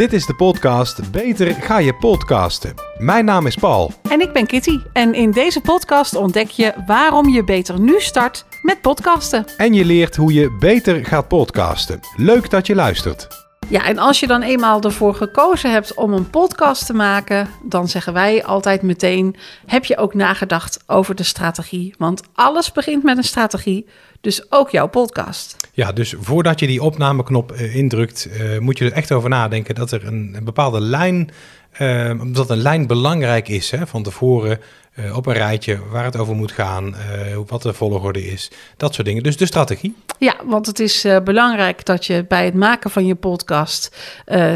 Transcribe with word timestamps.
Dit 0.00 0.12
is 0.12 0.26
de 0.26 0.34
podcast 0.34 1.10
Beter 1.10 1.54
ga 1.54 1.78
je 1.78 1.94
podcasten. 1.94 2.74
Mijn 2.98 3.24
naam 3.24 3.46
is 3.46 3.56
Paul. 3.56 3.92
En 4.02 4.20
ik 4.20 4.32
ben 4.32 4.46
Kitty. 4.46 4.78
En 4.92 5.14
in 5.14 5.30
deze 5.30 5.60
podcast 5.60 6.14
ontdek 6.14 6.48
je 6.48 6.72
waarom 6.86 7.28
je 7.28 7.44
beter 7.44 7.80
nu 7.80 8.00
start 8.00 8.44
met 8.62 8.80
podcasten. 8.80 9.44
En 9.56 9.74
je 9.74 9.84
leert 9.84 10.16
hoe 10.16 10.32
je 10.32 10.56
beter 10.58 11.04
gaat 11.04 11.28
podcasten. 11.28 12.00
Leuk 12.16 12.50
dat 12.50 12.66
je 12.66 12.74
luistert. 12.74 13.28
Ja, 13.68 13.84
en 13.84 13.98
als 13.98 14.20
je 14.20 14.26
dan 14.26 14.42
eenmaal 14.42 14.80
ervoor 14.80 15.14
gekozen 15.14 15.72
hebt 15.72 15.94
om 15.94 16.12
een 16.12 16.30
podcast 16.30 16.86
te 16.86 16.94
maken, 16.94 17.48
dan 17.62 17.88
zeggen 17.88 18.12
wij 18.12 18.44
altijd 18.44 18.82
meteen: 18.82 19.36
heb 19.66 19.84
je 19.84 19.96
ook 19.96 20.14
nagedacht 20.14 20.82
over 20.86 21.14
de 21.14 21.22
strategie? 21.22 21.94
Want 21.98 22.22
alles 22.34 22.72
begint 22.72 23.02
met 23.02 23.16
een 23.16 23.24
strategie, 23.24 23.86
dus 24.20 24.52
ook 24.52 24.70
jouw 24.70 24.86
podcast. 24.88 25.56
Ja, 25.72 25.92
dus 25.92 26.14
voordat 26.20 26.60
je 26.60 26.66
die 26.66 26.82
opnameknop 26.82 27.52
uh, 27.52 27.76
indrukt, 27.76 28.28
uh, 28.32 28.58
moet 28.58 28.78
je 28.78 28.84
er 28.84 28.92
echt 28.92 29.12
over 29.12 29.28
nadenken 29.28 29.74
dat 29.74 29.92
er 29.92 30.06
een 30.06 30.36
bepaalde 30.44 30.80
lijn, 30.80 31.30
uh, 31.78 32.20
dat 32.26 32.50
een 32.50 32.62
lijn 32.62 32.86
belangrijk 32.86 33.48
is 33.48 33.70
hè, 33.70 33.86
van 33.86 34.02
tevoren 34.02 34.60
uh, 34.98 35.16
op 35.16 35.26
een 35.26 35.32
rijtje 35.32 35.78
waar 35.90 36.04
het 36.04 36.16
over 36.16 36.34
moet 36.34 36.52
gaan, 36.52 36.86
uh, 36.86 37.36
wat 37.46 37.62
de 37.62 37.72
volgorde 37.72 38.26
is, 38.26 38.50
dat 38.76 38.94
soort 38.94 39.06
dingen. 39.06 39.22
Dus 39.22 39.36
de 39.36 39.46
strategie. 39.46 39.96
Ja, 40.18 40.34
want 40.44 40.66
het 40.66 40.80
is 40.80 41.04
uh, 41.04 41.16
belangrijk 41.24 41.84
dat 41.84 42.06
je 42.06 42.24
bij 42.28 42.44
het 42.44 42.54
maken 42.54 42.90
van 42.90 43.06
je 43.06 43.14
podcast 43.14 43.96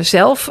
zelf 0.00 0.44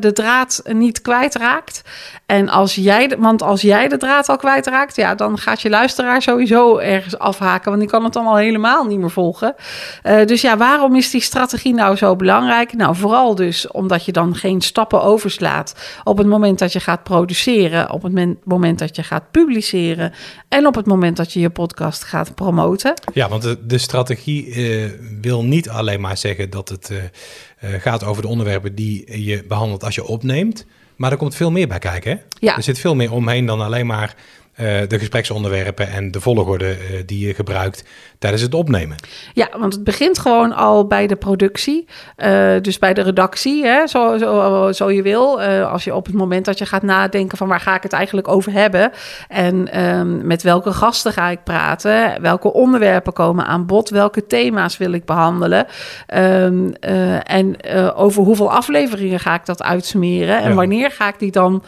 de 0.00 0.10
draad 0.12 0.62
niet 0.64 1.02
kwijtraakt. 1.02 1.82
En 2.26 2.48
als 2.48 2.74
jij, 2.74 3.16
want 3.18 3.42
als 3.42 3.60
jij 3.60 3.88
de 3.88 3.96
draad 3.96 4.28
al 4.28 4.36
kwijtraakt, 4.36 4.96
ja, 4.96 5.14
dan 5.14 5.38
gaat 5.38 5.62
je 5.62 5.70
luisteraar 5.70 6.22
sowieso 6.22 6.78
ergens 6.78 7.18
afhaken, 7.18 7.68
want 7.68 7.80
die 7.80 7.90
kan 7.90 8.04
het 8.04 8.12
dan 8.12 8.26
al 8.26 8.36
helemaal 8.36 8.84
niet 8.84 8.98
meer 8.98 9.10
volgen. 9.10 9.54
dus 10.02 10.40
ja, 10.40 10.56
waarom 10.56 10.96
is 10.96 11.10
die 11.10 11.20
strategie 11.20 11.74
nou 11.74 11.96
zo 11.96 12.16
belangrijk? 12.16 12.72
Nou, 12.72 12.96
vooral 12.96 13.34
dus 13.34 13.68
omdat 13.68 14.04
je 14.04 14.12
dan 14.12 14.34
geen 14.34 14.60
stappen 14.60 15.02
overslaat 15.02 15.74
op 16.04 16.18
het 16.18 16.26
moment 16.26 16.58
dat 16.58 16.72
je 16.72 16.80
gaat 16.80 17.02
produceren, 17.02 17.90
op 17.90 18.02
het 18.02 18.36
moment 18.44 18.78
dat 18.78 18.96
je 18.96 19.02
gaat 19.02 19.30
publiceren 19.30 20.12
en 20.48 20.66
op 20.66 20.74
het 20.74 20.86
moment 20.86 21.16
dat 21.16 21.32
je 21.32 21.40
je 21.40 21.50
podcast 21.50 22.04
gaat 22.04 22.34
promoten. 22.34 22.94
Ja, 23.12 23.28
want 23.28 23.42
de, 23.42 23.66
de 23.66 23.78
strategie 23.78 24.46
uh, 24.46 24.90
wil 25.20 25.44
niet 25.44 25.68
alleen 25.68 26.00
maar 26.00 26.16
zeggen 26.16 26.50
dat 26.50 26.68
het 26.68 26.90
uh, 26.90 26.98
uh, 26.98 27.80
gaat 27.80 28.04
over 28.04 28.22
de 28.22 28.28
onderwerpen 28.28 28.74
die 28.74 29.24
je 29.24 29.44
behandelt 29.48 29.84
als 29.84 29.94
je 29.94 30.06
opneemt, 30.06 30.66
maar 30.96 31.10
er 31.10 31.16
komt 31.16 31.34
veel 31.34 31.50
meer 31.50 31.68
bij 31.68 31.78
kijken. 31.78 32.10
Hè? 32.10 32.18
Ja. 32.38 32.56
Er 32.56 32.62
zit 32.62 32.78
veel 32.78 32.94
meer 32.94 33.12
omheen 33.12 33.46
dan 33.46 33.60
alleen 33.60 33.86
maar 33.86 34.14
de 34.56 34.98
gespreksonderwerpen 34.98 35.88
en 35.88 36.10
de 36.10 36.20
volgorde 36.20 36.70
uh, 36.70 37.00
die 37.06 37.26
je 37.26 37.34
gebruikt 37.34 37.84
tijdens 38.18 38.42
het 38.42 38.54
opnemen. 38.54 38.96
Ja, 39.32 39.48
want 39.58 39.72
het 39.72 39.84
begint 39.84 40.18
gewoon 40.18 40.52
al 40.52 40.86
bij 40.86 41.06
de 41.06 41.16
productie, 41.16 41.86
uh, 42.16 42.52
dus 42.60 42.78
bij 42.78 42.94
de 42.94 43.02
redactie, 43.02 43.64
hè, 43.64 43.86
zo, 43.86 44.18
zo, 44.18 44.72
zo 44.72 44.90
je 44.90 45.02
wil. 45.02 45.42
als 45.42 45.84
je 45.84 45.94
op 45.94 46.06
het 46.06 46.14
moment 46.14 46.44
dat 46.44 46.58
je 46.58 46.66
gaat 46.66 46.82
nadenken 46.82 47.38
van 47.38 47.48
waar 47.48 47.60
ga 47.60 47.76
ik 47.76 47.82
het 47.82 47.92
eigenlijk 47.92 48.28
over 48.28 48.52
hebben 48.52 48.90
en 49.28 49.82
um, 49.82 50.26
met 50.26 50.42
welke 50.42 50.72
gasten 50.72 51.12
ga 51.12 51.28
ik 51.28 51.42
praten, 51.44 52.22
welke 52.22 52.52
onderwerpen 52.52 53.12
komen 53.12 53.46
aan 53.46 53.66
bod, 53.66 53.88
welke 53.88 54.26
thema's 54.26 54.76
wil 54.76 54.92
ik 54.92 55.04
behandelen 55.04 55.66
um, 56.14 56.74
en 57.22 57.56
over 57.94 58.22
hoeveel 58.22 58.52
afleveringen 58.52 59.20
ga 59.20 59.34
ik 59.34 59.46
dat 59.46 59.62
uitsmeren 59.62 60.42
en 60.42 60.48
ja. 60.48 60.54
wanneer 60.54 60.90
ga 60.90 61.08
ik 61.08 61.18
die 61.18 61.32
dan 61.32 61.62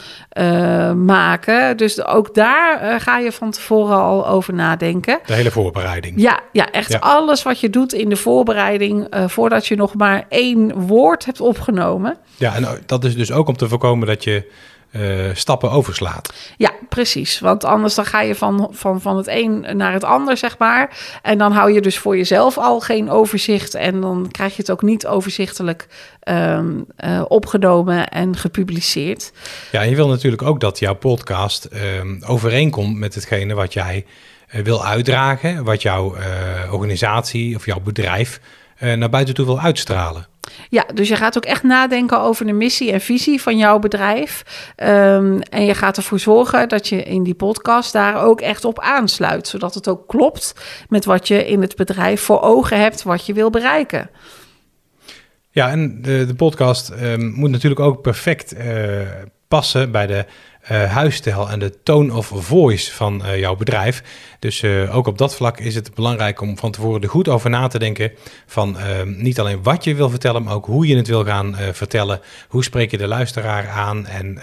maken. 1.04 1.76
Dus 1.76 2.04
ook 2.04 2.34
daar 2.34 2.74
uh, 2.84 2.94
ga 2.98 3.18
je 3.18 3.32
van 3.32 3.50
tevoren 3.50 3.96
al 3.96 4.26
over 4.26 4.54
nadenken. 4.54 5.20
De 5.26 5.32
hele 5.32 5.50
voorbereiding. 5.50 6.20
Ja, 6.20 6.40
ja 6.52 6.70
echt 6.70 6.92
ja. 6.92 6.98
alles 6.98 7.42
wat 7.42 7.60
je 7.60 7.70
doet 7.70 7.92
in 7.92 8.08
de 8.08 8.16
voorbereiding 8.16 9.14
uh, 9.14 9.28
voordat 9.28 9.66
je 9.66 9.76
nog 9.76 9.94
maar 9.94 10.24
één 10.28 10.86
woord 10.86 11.24
hebt 11.24 11.40
opgenomen. 11.40 12.16
Ja, 12.36 12.54
en 12.54 12.82
dat 12.86 13.04
is 13.04 13.16
dus 13.16 13.32
ook 13.32 13.48
om 13.48 13.56
te 13.56 13.68
voorkomen 13.68 14.06
dat 14.06 14.24
je 14.24 14.50
uh, 14.96 15.30
stappen 15.32 15.70
overslaat. 15.70 16.32
Ja, 16.56 16.70
precies. 16.88 17.40
Want 17.40 17.64
anders 17.64 17.94
dan 17.94 18.06
ga 18.06 18.20
je 18.20 18.34
van, 18.34 18.68
van, 18.70 19.00
van 19.00 19.16
het 19.16 19.28
een 19.28 19.66
naar 19.76 19.92
het 19.92 20.04
ander, 20.04 20.36
zeg 20.36 20.58
maar. 20.58 20.98
En 21.22 21.38
dan 21.38 21.52
hou 21.52 21.72
je 21.72 21.80
dus 21.80 21.98
voor 21.98 22.16
jezelf 22.16 22.58
al 22.58 22.80
geen 22.80 23.10
overzicht. 23.10 23.74
En 23.74 24.00
dan 24.00 24.28
krijg 24.30 24.56
je 24.56 24.60
het 24.60 24.70
ook 24.70 24.82
niet 24.82 25.06
overzichtelijk 25.06 25.86
um, 26.28 26.86
uh, 27.04 27.22
opgenomen 27.28 28.08
en 28.08 28.36
gepubliceerd. 28.36 29.32
Ja, 29.72 29.82
en 29.82 29.90
je 29.90 29.96
wil 29.96 30.08
natuurlijk 30.08 30.42
ook 30.42 30.60
dat 30.60 30.78
jouw 30.78 30.94
podcast 30.94 31.68
um, 31.98 32.22
overeenkomt 32.26 32.96
met 32.96 33.14
hetgene 33.14 33.54
wat 33.54 33.72
jij 33.72 34.04
uh, 34.54 34.62
wil 34.62 34.84
uitdragen. 34.84 35.64
Wat 35.64 35.82
jouw 35.82 36.16
organisatie 36.70 37.56
of 37.56 37.66
jouw 37.66 37.80
bedrijf 37.80 38.40
naar 38.78 39.10
buiten 39.10 39.34
toe 39.34 39.46
wil 39.46 39.60
uitstralen. 39.60 40.26
Ja, 40.68 40.84
dus 40.94 41.08
je 41.08 41.16
gaat 41.16 41.36
ook 41.36 41.44
echt 41.44 41.62
nadenken 41.62 42.20
over 42.20 42.46
de 42.46 42.52
missie 42.52 42.92
en 42.92 43.00
visie 43.00 43.42
van 43.42 43.56
jouw 43.56 43.78
bedrijf. 43.78 44.44
Um, 44.76 45.40
en 45.40 45.64
je 45.64 45.74
gaat 45.74 45.96
ervoor 45.96 46.18
zorgen 46.18 46.68
dat 46.68 46.88
je 46.88 47.02
in 47.02 47.22
die 47.22 47.34
podcast 47.34 47.92
daar 47.92 48.22
ook 48.22 48.40
echt 48.40 48.64
op 48.64 48.80
aansluit. 48.80 49.48
Zodat 49.48 49.74
het 49.74 49.88
ook 49.88 50.08
klopt 50.08 50.54
met 50.88 51.04
wat 51.04 51.28
je 51.28 51.46
in 51.46 51.60
het 51.60 51.76
bedrijf 51.76 52.20
voor 52.20 52.40
ogen 52.40 52.80
hebt, 52.80 53.02
wat 53.02 53.26
je 53.26 53.32
wil 53.32 53.50
bereiken. 53.50 54.10
Ja, 55.50 55.70
en 55.70 56.02
de, 56.02 56.34
podcast 56.36 56.90
um, 57.02 57.32
moet 57.32 57.50
natuurlijk 57.50 57.80
ook 57.80 58.02
perfect 58.02 58.54
uh, 58.54 59.00
passen 59.48 59.90
bij 59.90 60.06
de 60.06 60.24
uh, 60.70 60.92
huisstijl 60.92 61.50
en 61.50 61.58
de 61.58 61.82
tone 61.82 62.14
of 62.14 62.32
voice 62.34 62.92
van 62.92 63.22
uh, 63.24 63.38
jouw 63.38 63.56
bedrijf. 63.56 64.02
Dus 64.44 64.62
uh, 64.62 64.96
ook 64.96 65.06
op 65.06 65.18
dat 65.18 65.34
vlak 65.34 65.58
is 65.58 65.74
het 65.74 65.94
belangrijk 65.94 66.40
om 66.40 66.58
van 66.58 66.70
tevoren 66.70 67.02
er 67.02 67.08
goed 67.08 67.28
over 67.28 67.50
na 67.50 67.66
te 67.66 67.78
denken. 67.78 68.12
Van 68.46 68.76
niet 69.16 69.40
alleen 69.40 69.62
wat 69.62 69.84
je 69.84 69.94
wil 69.94 70.10
vertellen, 70.10 70.42
maar 70.42 70.54
ook 70.54 70.66
hoe 70.66 70.86
je 70.86 70.96
het 70.96 71.08
wil 71.08 71.24
gaan 71.24 71.56
vertellen. 71.72 72.20
Hoe 72.48 72.64
spreek 72.64 72.90
je 72.90 72.98
de 72.98 73.06
luisteraar 73.06 73.68
aan? 73.68 74.06
En 74.06 74.38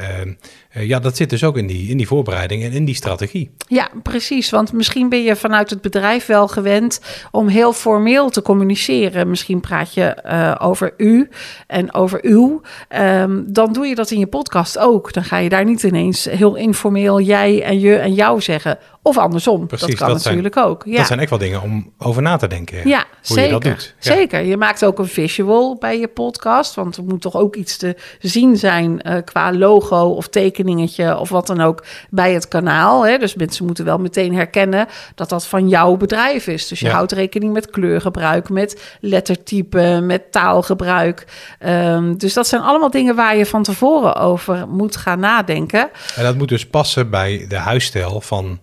ja, 0.74 1.00
dat 1.00 1.18
zit 1.18 1.30
dus 1.30 1.44
ook 1.44 1.58
in 1.58 1.68
die, 1.68 1.90
in 1.90 1.98
die 1.98 2.08
voorbereiding 2.08 2.64
en 2.64 2.72
in 2.72 2.86
die 2.86 2.96
strategie. 2.96 3.52
Ja, 3.68 3.90
precies. 4.04 4.50
Want 4.50 4.74
misschien 4.74 5.10
ben 5.10 5.24
je 5.24 5.36
vanuit 5.36 5.70
het 5.70 5.82
bedrijf 5.82 6.26
wel 6.26 6.48
gewend 6.48 7.02
om 7.32 7.48
heel 7.48 7.74
formeel 7.74 8.30
te 8.30 8.42
communiceren. 8.42 9.30
Misschien 9.30 9.60
praat 9.60 9.94
je 9.94 10.24
over 10.60 10.94
u 10.98 11.30
en 11.68 11.94
over 11.94 12.20
uw. 12.22 12.62
Um, 12.98 13.54
dan 13.54 13.74
doe 13.74 13.86
je 13.86 13.96
dat 13.96 14.12
in 14.12 14.20
je 14.20 14.28
podcast 14.28 14.78
ook. 14.78 15.14
Dan 15.14 15.24
ga 15.24 15.38
je 15.38 15.50
daar 15.50 15.66
niet 15.66 15.84
ineens 15.84 16.26
heel 16.26 16.56
informeel 16.56 17.20
jij 17.20 17.64
en 17.64 17.80
je 17.80 17.96
en 17.96 18.14
jou 18.14 18.42
zeggen. 18.42 18.78
Of 19.04 19.18
andersom. 19.18 19.68
Precies, 19.68 19.88
dat 19.88 19.98
kan 19.98 20.08
dat 20.08 20.24
natuurlijk 20.24 20.54
zijn, 20.54 20.66
ook. 20.66 20.84
Ja. 20.86 20.98
Dat 20.98 21.08
zijn 21.08 21.20
echt 21.20 21.30
wel 21.30 21.40
dingen 21.40 21.62
om 21.62 21.92
over 21.98 22.22
na 22.22 22.38
te 22.38 22.48
denken. 22.48 22.88
Ja, 22.88 22.98
hoe 22.98 23.06
zeker. 23.22 23.44
je 23.44 23.50
dat 23.50 23.62
doet. 23.62 23.96
Ja. 24.00 24.14
Zeker. 24.14 24.42
Je 24.42 24.58
maakt 24.58 24.86
ook 24.86 25.00
een 25.00 25.08
visual 25.08 25.76
bij 25.80 26.00
je 26.00 26.08
podcast. 26.08 26.76
Want 26.76 26.98
er 26.98 27.04
moet 27.04 27.22
toch 27.22 27.36
ook 27.36 27.56
iets 27.56 27.78
te 27.78 27.96
zien 28.20 28.58
zijn 28.58 29.02
uh, 29.08 29.16
qua 29.26 29.54
logo 29.54 30.10
of 30.10 30.28
tekeningetje 30.28 31.18
of 31.18 31.30
wat 31.30 31.48
dan 31.48 31.62
ook 31.62 31.84
bij 32.10 32.34
het 32.34 32.48
kanaal. 32.48 33.06
Hè? 33.06 33.18
Dus 33.18 33.36
mensen 33.36 33.66
moeten 33.66 33.86
wel 33.86 33.98
meteen 33.98 34.36
herkennen 34.36 34.88
dat 35.16 35.30
dat 35.30 35.46
van 35.46 35.70
jouw 35.70 35.96
bedrijf 35.96 36.48
is. 36.48 36.68
Dus 36.68 36.80
je 36.80 36.86
Ja. 36.86 36.94
houdt 36.94 37.12
rekening 37.12 37.54
met 37.54 37.70
kleurgebruik, 37.70 38.50
met 38.50 38.98
lettertype, 39.00 40.00
met 40.04 40.32
taalgebruik. 40.32 41.26
Um, 41.66 42.18
dus 42.18 42.34
dat 42.34 42.48
zijn 42.48 42.62
allemaal 42.62 42.92
dingen 42.92 43.16
waar 43.16 43.38
je 43.38 43.46
van 43.46 43.64
tevoren 43.64 44.16
over 44.16 44.68
moet 44.68 44.96
gaan 44.96 45.20
nadenken. 45.20 45.90
En 46.16 46.24
dat 46.24 46.36
moet 46.36 46.50
dus 46.50 46.68
passen 46.68 47.10
bij 47.10 47.46
de 47.48 47.58
huisstijl 47.58 48.22
van, 48.22 48.60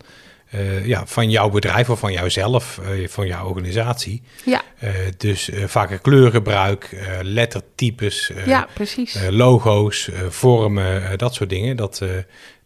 uh, 0.55 0.87
ja, 0.87 1.07
van 1.07 1.31
jouw 1.31 1.49
bedrijf 1.49 1.91
of 1.91 1.99
van 1.99 2.13
jouzelf, 2.13 2.81
uh, 2.83 3.09
van 3.09 3.27
jouw 3.27 3.49
organisatie. 3.49 4.23
Ja, 4.45 4.63
Uh, 4.85 4.91
dus 5.17 5.51
vaker 5.67 5.99
kleurgebruik, 5.99 6.97
lettertypes, 7.23 8.33
ja 8.47 8.67
precies. 8.75 9.19
logo's, 9.31 10.11
vormen, 10.29 11.19
dat 11.19 11.35
soort 11.35 11.51
dingen. 11.51 11.77
Dat, 11.77 12.03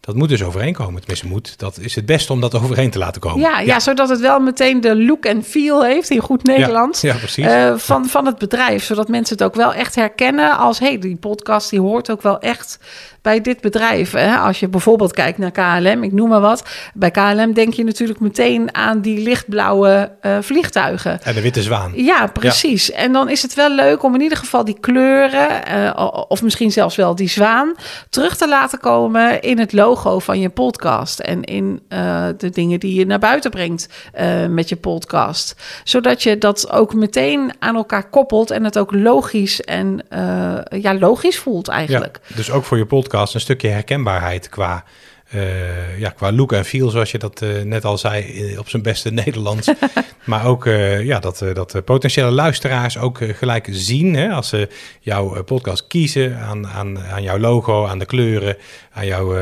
dat 0.03 0.15
moet 0.15 0.29
dus 0.29 0.43
overeenkomen. 0.43 1.01
Tenminste, 1.01 1.27
moet. 1.27 1.59
Dat 1.59 1.79
is 1.79 1.95
het 1.95 2.07
beste 2.07 2.33
om 2.33 2.41
dat 2.41 2.55
overeen 2.63 2.91
te 2.91 2.99
laten 2.99 3.21
komen. 3.21 3.41
Ja, 3.41 3.59
ja. 3.59 3.67
ja 3.67 3.81
zodat 3.81 4.09
het 4.09 4.21
wel 4.21 4.41
meteen 4.41 4.81
de 4.81 4.97
look 5.05 5.25
en 5.25 5.43
feel 5.43 5.85
heeft 5.85 6.11
in 6.11 6.21
goed 6.21 6.43
Nederlands. 6.43 7.01
Ja, 7.01 7.13
ja 7.13 7.19
precies. 7.19 7.45
Uh, 7.45 7.77
van, 7.77 8.07
van 8.07 8.27
het 8.27 8.39
bedrijf. 8.39 8.85
Zodat 8.85 9.09
mensen 9.09 9.37
het 9.37 9.45
ook 9.45 9.55
wel 9.55 9.75
echt 9.75 9.95
herkennen 9.95 10.59
als... 10.59 10.79
hé, 10.79 10.87
hey, 10.87 10.99
die 10.99 11.17
podcast 11.17 11.71
die 11.71 11.81
hoort 11.81 12.11
ook 12.11 12.23
wel 12.23 12.41
echt 12.41 12.79
bij 13.23 13.41
dit 13.41 13.61
bedrijf. 13.61 14.13
Hè? 14.13 14.37
Als 14.37 14.61
je 14.61 14.69
bijvoorbeeld 14.69 15.13
kijkt 15.13 15.39
naar 15.39 15.51
KLM, 15.51 16.03
ik 16.03 16.13
noem 16.13 16.29
maar 16.29 16.41
wat. 16.41 16.65
Bij 16.95 17.11
KLM 17.11 17.53
denk 17.53 17.75
je 17.75 17.85
natuurlijk 17.85 18.21
meteen 18.21 18.75
aan 18.75 19.01
die 19.01 19.23
lichtblauwe 19.23 20.13
uh, 20.23 20.37
vliegtuigen. 20.41 21.23
En 21.23 21.35
de 21.35 21.41
witte 21.41 21.63
zwaan. 21.63 21.93
Ja, 21.95 22.27
precies. 22.27 22.87
Ja. 22.87 22.95
En 22.95 23.13
dan 23.13 23.29
is 23.29 23.43
het 23.43 23.55
wel 23.55 23.75
leuk 23.75 24.03
om 24.03 24.15
in 24.15 24.21
ieder 24.21 24.39
geval 24.39 24.65
die 24.65 24.79
kleuren... 24.81 25.49
Uh, 25.75 26.23
of 26.29 26.43
misschien 26.43 26.73
zelfs 26.73 26.97
wel 26.97 27.15
die 27.15 27.29
zwaan... 27.29 27.75
terug 28.11 28.37
te 28.37 28.49
laten 28.49 28.79
komen 28.79 29.41
in 29.41 29.59
het 29.59 29.73
logo 29.73 30.19
van 30.19 30.41
je 30.41 30.49
podcast. 30.49 31.19
En 31.19 31.43
in 31.43 31.83
uh, 31.89 32.27
de 32.39 32.51
dingen 32.51 32.81
die 32.81 32.95
je 32.95 33.07
naar 33.07 33.19
buiten 33.19 33.51
brengt 33.51 33.89
met 34.49 34.69
je 34.69 34.77
podcast. 34.77 35.57
Zodat 35.85 36.23
je 36.23 36.39
dat 36.39 36.71
ook 36.71 36.95
meteen 36.95 37.53
aan 37.59 37.77
elkaar 37.77 38.09
koppelt 38.09 38.51
en 38.51 38.65
het 38.65 38.79
ook 38.79 38.93
logisch 38.93 39.61
en 39.61 40.01
ja, 40.81 40.95
logisch 40.99 41.39
voelt 41.39 41.69
eigenlijk. 41.69 42.21
Ja, 42.27 42.37
dus 42.37 42.51
ook 42.51 42.65
voor 42.65 42.79
je 42.79 42.87
podcast 42.87 43.12
een 43.13 43.41
stukje 43.41 43.69
herkenbaarheid 43.69 44.49
qua 44.49 44.85
eh, 45.33 45.99
ja, 45.99 46.11
qua 46.11 46.33
look 46.33 46.53
en 46.53 46.65
feel, 46.65 46.91
zoals 46.91 47.11
je 47.11 47.19
dat 47.19 47.43
eh, 47.43 47.49
net 47.63 47.85
al 47.85 47.99
zei, 47.99 48.55
op 48.59 48.69
zijn 48.69 48.83
beste 48.83 49.11
Nederlands. 49.25 49.71
maar 50.25 50.47
ook 50.47 50.67
eh, 50.67 51.05
ja, 51.05 51.19
dat, 51.19 51.45
dat 51.53 51.85
potentiële 51.85 52.31
luisteraars 52.31 52.99
ook 52.99 53.19
gelijk 53.23 53.69
zien 53.71 54.15
hè, 54.15 54.31
als 54.31 54.49
ze 54.49 54.69
jouw 55.01 55.43
podcast 55.45 55.87
kiezen 55.87 56.39
aan, 56.39 56.67
aan, 56.67 56.99
aan 56.99 57.23
jouw 57.23 57.39
logo, 57.39 57.87
aan 57.87 57.99
de 57.99 58.07
kleuren, 58.07 58.57
aan 58.93 59.07
jouw 59.07 59.37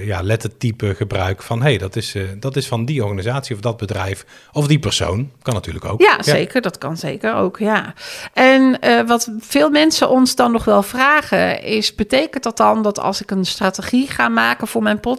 ja, 0.00 0.22
lettertype 0.22 0.94
gebruik. 0.94 1.42
Van 1.42 1.62
hey, 1.62 1.78
dat, 1.78 1.96
is, 1.96 2.14
dat 2.38 2.56
is 2.56 2.66
van 2.66 2.84
die 2.84 3.02
organisatie 3.02 3.54
of 3.54 3.60
dat 3.60 3.76
bedrijf 3.76 4.24
of 4.52 4.66
die 4.66 4.78
persoon. 4.78 5.30
Kan 5.42 5.54
natuurlijk 5.54 5.84
ook. 5.84 6.00
Ja, 6.00 6.22
zeker. 6.22 6.60
Dat 6.60 6.78
kan 6.78 6.96
zeker 6.96 7.34
ook, 7.34 7.58
ja. 7.58 7.94
En 8.32 8.78
wat 9.06 9.30
veel 9.40 9.70
mensen 9.70 10.08
ons 10.08 10.34
dan 10.34 10.52
nog 10.52 10.64
wel 10.64 10.82
vragen 10.82 11.62
is... 11.62 11.94
betekent 11.94 12.42
dat 12.42 12.56
dan 12.56 12.82
dat 12.82 13.00
als 13.00 13.22
ik 13.22 13.30
een 13.30 13.44
strategie 13.44 14.08
ga 14.08 14.28
maken 14.28 14.66
voor 14.66 14.82
mijn 14.82 14.96
podcast... 14.96 15.09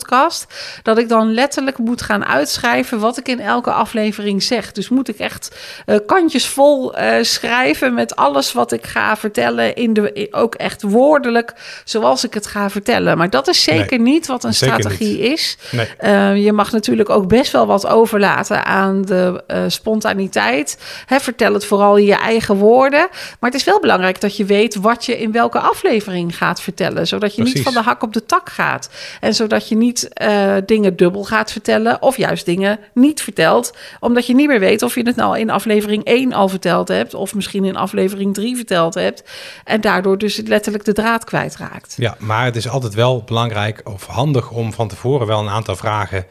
dat 0.83 0.97
ik 0.97 1.09
dan 1.09 1.33
letterlijk 1.33 1.77
moet 1.77 2.01
gaan 2.01 2.25
uitschrijven 2.25 2.99
wat 2.99 3.17
ik 3.17 3.27
in 3.27 3.39
elke 3.39 3.71
aflevering 3.71 4.43
zeg? 4.43 4.71
Dus 4.71 4.89
moet 4.89 5.07
ik 5.07 5.17
echt 5.17 5.55
eh, 5.85 5.95
kantjes 6.05 6.47
vol 6.47 6.95
eh, 6.95 7.23
schrijven 7.23 7.93
met 7.93 8.15
alles 8.15 8.53
wat 8.53 8.71
ik 8.71 8.85
ga 8.85 9.17
vertellen... 9.17 9.75
In 9.75 9.93
de, 9.93 10.13
in- 10.13 10.33
ook 10.33 10.55
echt 10.55 10.81
woordelijk 10.81 11.53
zoals 11.85 12.23
ik 12.23 12.33
het 12.33 12.47
ga 12.47 12.69
vertellen. 12.69 13.17
Maar 13.17 13.29
dat 13.29 13.47
is 13.47 13.63
zeker 13.63 13.99
niet 13.99 14.27
wat 14.27 14.43
een 14.43 14.53
strategie 14.53 15.19
is. 15.19 15.57
Nee. 15.71 15.87
Uh, 16.01 16.43
je 16.43 16.51
mag 16.51 16.71
natuurlijk 16.71 17.09
ook 17.09 17.27
best 17.27 17.51
wel 17.51 17.65
wat 17.65 17.87
overlaten 17.87 18.65
aan 18.65 19.01
de 19.01 19.43
uh, 19.47 19.63
spontaniteit. 19.67 20.77
Hè, 21.05 21.19
vertel 21.19 21.53
het 21.53 21.65
vooral 21.65 21.97
in 21.97 22.05
je 22.05 22.15
eigen 22.15 22.55
woorden. 22.55 23.07
Maar 23.39 23.49
het 23.49 23.59
is 23.59 23.63
wel 23.63 23.79
belangrijk 23.79 24.21
dat 24.21 24.37
je 24.37 24.45
weet 24.45 24.75
wat 24.75 25.05
je 25.05 25.17
in 25.17 25.31
welke 25.31 25.59
aflevering 25.59 26.37
gaat 26.37 26.61
vertellen. 26.61 27.07
Zodat 27.07 27.35
je 27.35 27.41
Precies. 27.41 27.55
niet 27.55 27.73
van 27.73 27.83
de 27.83 27.89
hak 27.89 28.03
op 28.03 28.13
de 28.13 28.25
tak 28.25 28.49
gaat. 28.49 28.89
En 29.19 29.33
zodat 29.33 29.69
je 29.69 29.75
niet 29.81 30.09
uh, 30.21 30.55
dingen 30.65 30.95
dubbel 30.95 31.23
gaat 31.23 31.51
vertellen. 31.51 32.01
Of 32.01 32.17
juist 32.17 32.45
dingen 32.45 32.79
niet 32.93 33.21
vertelt. 33.21 33.77
Omdat 33.99 34.25
je 34.25 34.35
niet 34.35 34.47
meer 34.47 34.59
weet 34.59 34.81
of 34.81 34.95
je 34.95 35.03
het 35.03 35.15
nou 35.15 35.39
in 35.39 35.49
aflevering 35.49 36.03
1 36.03 36.33
al 36.33 36.49
verteld 36.49 36.87
hebt. 36.87 37.13
Of 37.13 37.33
misschien 37.35 37.65
in 37.65 37.75
aflevering 37.75 38.33
3 38.33 38.55
verteld 38.55 38.93
hebt. 38.93 39.23
En 39.63 39.81
daardoor 39.81 40.17
dus 40.17 40.41
letterlijk 40.45 40.85
de 40.85 40.93
draad 40.93 41.23
kwijtraakt. 41.23 41.93
Ja, 41.97 42.15
maar 42.19 42.45
het 42.45 42.55
is 42.55 42.69
altijd 42.69 42.93
wel 42.93 43.23
belangrijk 43.23 43.81
of 43.83 44.05
handig 44.05 44.51
om 44.51 44.73
van 44.73 44.87
tevoren 44.87 45.27
wel 45.27 45.39
een 45.39 45.49
aantal 45.49 45.75
vragen 45.75 46.25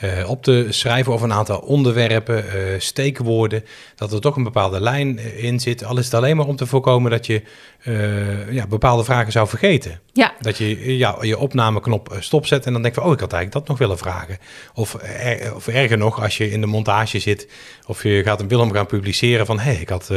uh, 0.00 0.30
op 0.30 0.42
te 0.42 0.66
schrijven 0.70 1.12
of 1.12 1.22
een 1.22 1.32
aantal 1.32 1.58
onderwerpen, 1.58 2.44
uh, 2.44 2.52
steekwoorden, 2.78 3.64
dat 3.94 4.12
er 4.12 4.20
toch 4.20 4.36
een 4.36 4.42
bepaalde 4.42 4.80
lijn 4.80 5.18
uh, 5.18 5.44
in 5.44 5.60
zit. 5.60 5.84
Al 5.84 5.98
is 5.98 6.04
het 6.04 6.14
alleen 6.14 6.36
maar 6.36 6.46
om 6.46 6.56
te 6.56 6.66
voorkomen 6.66 7.10
dat 7.10 7.26
je 7.26 7.42
uh, 7.84 8.52
ja, 8.52 8.66
bepaalde 8.66 9.04
vragen 9.04 9.32
zou 9.32 9.48
vergeten. 9.48 10.00
Ja. 10.12 10.32
Dat 10.40 10.58
je 10.58 10.96
ja, 10.96 11.16
je 11.20 11.38
opnameknop 11.38 12.16
stopzet 12.18 12.66
en 12.66 12.72
dan 12.72 12.82
denk 12.82 12.94
je, 12.94 13.02
oh, 13.02 13.12
ik 13.12 13.20
had 13.20 13.32
eigenlijk 13.32 13.52
dat 13.52 13.68
nog 13.68 13.78
willen 13.78 13.98
vragen. 13.98 14.38
Of, 14.74 14.96
er, 15.02 15.54
of 15.54 15.68
erger 15.68 15.98
nog, 15.98 16.22
als 16.22 16.36
je 16.36 16.50
in 16.50 16.60
de 16.60 16.66
montage 16.66 17.18
zit 17.18 17.48
of 17.86 18.02
je 18.02 18.22
gaat 18.22 18.40
een 18.40 18.48
film 18.48 18.72
gaan 18.72 18.86
publiceren 18.86 19.46
van, 19.46 19.58
hé, 19.58 19.72
hey, 19.72 19.80
ik 19.80 19.88
had 19.88 20.10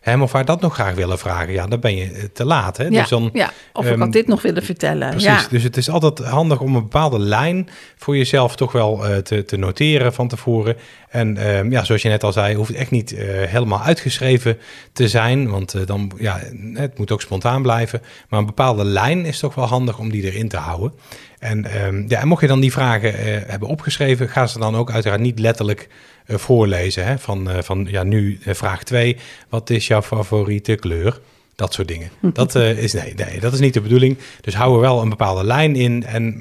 hem 0.00 0.22
of 0.22 0.32
haar 0.32 0.44
dat 0.44 0.60
nog 0.60 0.74
graag 0.74 0.94
willen 0.94 1.18
vragen. 1.18 1.52
Ja, 1.52 1.66
dan 1.66 1.80
ben 1.80 1.96
je 1.96 2.32
te 2.32 2.44
laat. 2.44 2.76
Hè? 2.76 2.84
Ja, 2.84 2.90
dus 2.90 3.08
dan, 3.08 3.30
ja. 3.32 3.52
of 3.72 3.86
ik 3.86 3.92
um, 3.92 4.00
had 4.00 4.12
dit 4.12 4.26
nog 4.26 4.42
willen 4.42 4.62
vertellen. 4.62 5.08
Precies, 5.10 5.42
ja. 5.42 5.46
dus 5.50 5.62
het 5.62 5.76
is 5.76 5.90
altijd 5.90 6.18
handig 6.18 6.60
om 6.60 6.74
een 6.74 6.82
bepaalde 6.82 7.18
lijn 7.18 7.68
voor 7.96 8.16
jezelf 8.16 8.56
toch 8.56 8.72
wel 8.72 8.99
uh, 9.08 9.16
te, 9.16 9.44
te, 9.44 9.56
noteren 9.56 10.12
van 10.12 10.28
tevoren. 10.28 10.76
En 11.08 11.56
um, 11.56 11.70
ja, 11.70 11.84
zoals 11.84 12.02
je 12.02 12.08
net 12.08 12.24
al 12.24 12.32
zei, 12.32 12.54
hoeft 12.54 12.68
het 12.68 12.78
echt 12.78 12.90
niet 12.90 13.12
uh, 13.12 13.20
helemaal 13.42 13.82
uitgeschreven 13.82 14.58
te 14.92 15.08
zijn, 15.08 15.50
want 15.50 15.74
uh, 15.74 15.86
dan, 15.86 16.12
ja, 16.18 16.40
het 16.74 16.98
moet 16.98 17.10
ook 17.10 17.20
spontaan 17.20 17.62
blijven. 17.62 18.02
Maar 18.28 18.40
een 18.40 18.46
bepaalde 18.46 18.84
lijn 18.84 19.24
is 19.24 19.38
toch 19.38 19.54
wel 19.54 19.66
handig 19.66 19.98
om 19.98 20.10
die 20.10 20.22
erin 20.22 20.48
te 20.48 20.56
houden. 20.56 20.92
En, 21.38 21.84
um, 21.86 22.04
ja, 22.08 22.20
en 22.20 22.28
mocht 22.28 22.40
je 22.40 22.46
dan 22.46 22.60
die 22.60 22.72
vragen 22.72 23.14
hebben 23.46 23.68
opgeschreven, 23.68 24.28
ga 24.28 24.46
ze 24.46 24.58
dan 24.58 24.76
ook 24.76 24.90
uiteraard 24.90 25.20
niet 25.20 25.38
letterlijk 25.38 25.88
voorlezen. 26.26 27.06
Hè? 27.06 27.18
Van, 27.18 27.48
van 27.64 27.86
ja, 27.90 28.02
nu 28.02 28.38
vraag 28.46 28.82
2, 28.82 29.16
wat 29.48 29.70
is 29.70 29.86
jouw 29.86 30.02
favoriete 30.02 30.74
kleur? 30.74 31.20
Dat 31.60 31.74
soort 31.74 31.88
dingen. 31.88 32.10
Dat, 32.20 32.54
uh, 32.54 32.82
is, 32.82 32.92
nee, 32.92 33.14
nee, 33.14 33.40
dat 33.40 33.52
is 33.52 33.60
niet 33.60 33.74
de 33.74 33.80
bedoeling. 33.80 34.18
Dus 34.40 34.54
hou 34.54 34.74
er 34.74 34.80
wel 34.80 35.02
een 35.02 35.08
bepaalde 35.08 35.44
lijn 35.44 35.76
in 35.76 36.04
en 36.04 36.36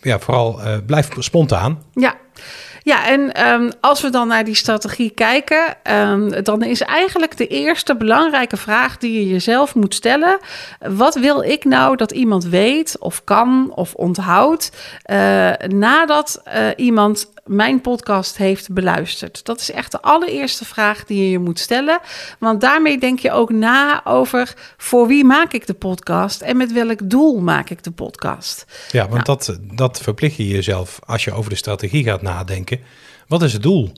ja, 0.00 0.18
vooral 0.18 0.60
uh, 0.60 0.76
blijf 0.86 1.08
spontaan. 1.18 1.82
Ja. 1.92 2.14
Ja, 2.82 3.06
en 3.06 3.50
um, 3.50 3.70
als 3.80 4.00
we 4.00 4.10
dan 4.10 4.28
naar 4.28 4.44
die 4.44 4.54
strategie 4.54 5.10
kijken, 5.10 5.76
um, 5.92 6.42
dan 6.42 6.62
is 6.62 6.80
eigenlijk 6.80 7.36
de 7.36 7.46
eerste 7.46 7.96
belangrijke 7.96 8.56
vraag 8.56 8.96
die 8.96 9.12
je 9.12 9.28
jezelf 9.28 9.74
moet 9.74 9.94
stellen: 9.94 10.38
wat 10.78 11.14
wil 11.14 11.42
ik 11.42 11.64
nou 11.64 11.96
dat 11.96 12.12
iemand 12.12 12.44
weet 12.44 12.96
of 12.98 13.24
kan 13.24 13.72
of 13.74 13.94
onthoudt 13.94 14.72
uh, 15.10 15.52
nadat 15.68 16.42
uh, 16.46 16.68
iemand 16.76 17.32
mijn 17.44 17.80
podcast 17.80 18.36
heeft 18.36 18.72
beluisterd? 18.72 19.44
Dat 19.44 19.60
is 19.60 19.70
echt 19.70 19.92
de 19.92 20.02
allereerste 20.02 20.64
vraag 20.64 21.04
die 21.04 21.22
je 21.22 21.30
je 21.30 21.38
moet 21.38 21.58
stellen, 21.58 22.00
want 22.38 22.60
daarmee 22.60 22.98
denk 22.98 23.18
je 23.18 23.32
ook 23.32 23.50
na 23.50 24.04
over 24.04 24.54
voor 24.76 25.06
wie 25.06 25.24
maak 25.24 25.52
ik 25.52 25.66
de 25.66 25.74
podcast 25.74 26.40
en 26.40 26.56
met 26.56 26.72
welk 26.72 27.10
doel 27.10 27.40
maak 27.40 27.70
ik 27.70 27.82
de 27.82 27.90
podcast. 27.90 28.64
Ja, 28.90 29.08
want 29.08 29.26
nou. 29.26 29.38
dat, 29.38 29.58
dat 29.76 30.00
verplicht 30.00 30.36
je 30.36 30.48
jezelf 30.48 30.98
als 31.06 31.24
je 31.24 31.32
over 31.32 31.50
de 31.50 31.56
strategie 31.56 32.04
gaat 32.04 32.22
nadenken. 32.22 32.80
Wat 33.26 33.42
is 33.42 33.52
het 33.52 33.62
doel 33.62 33.92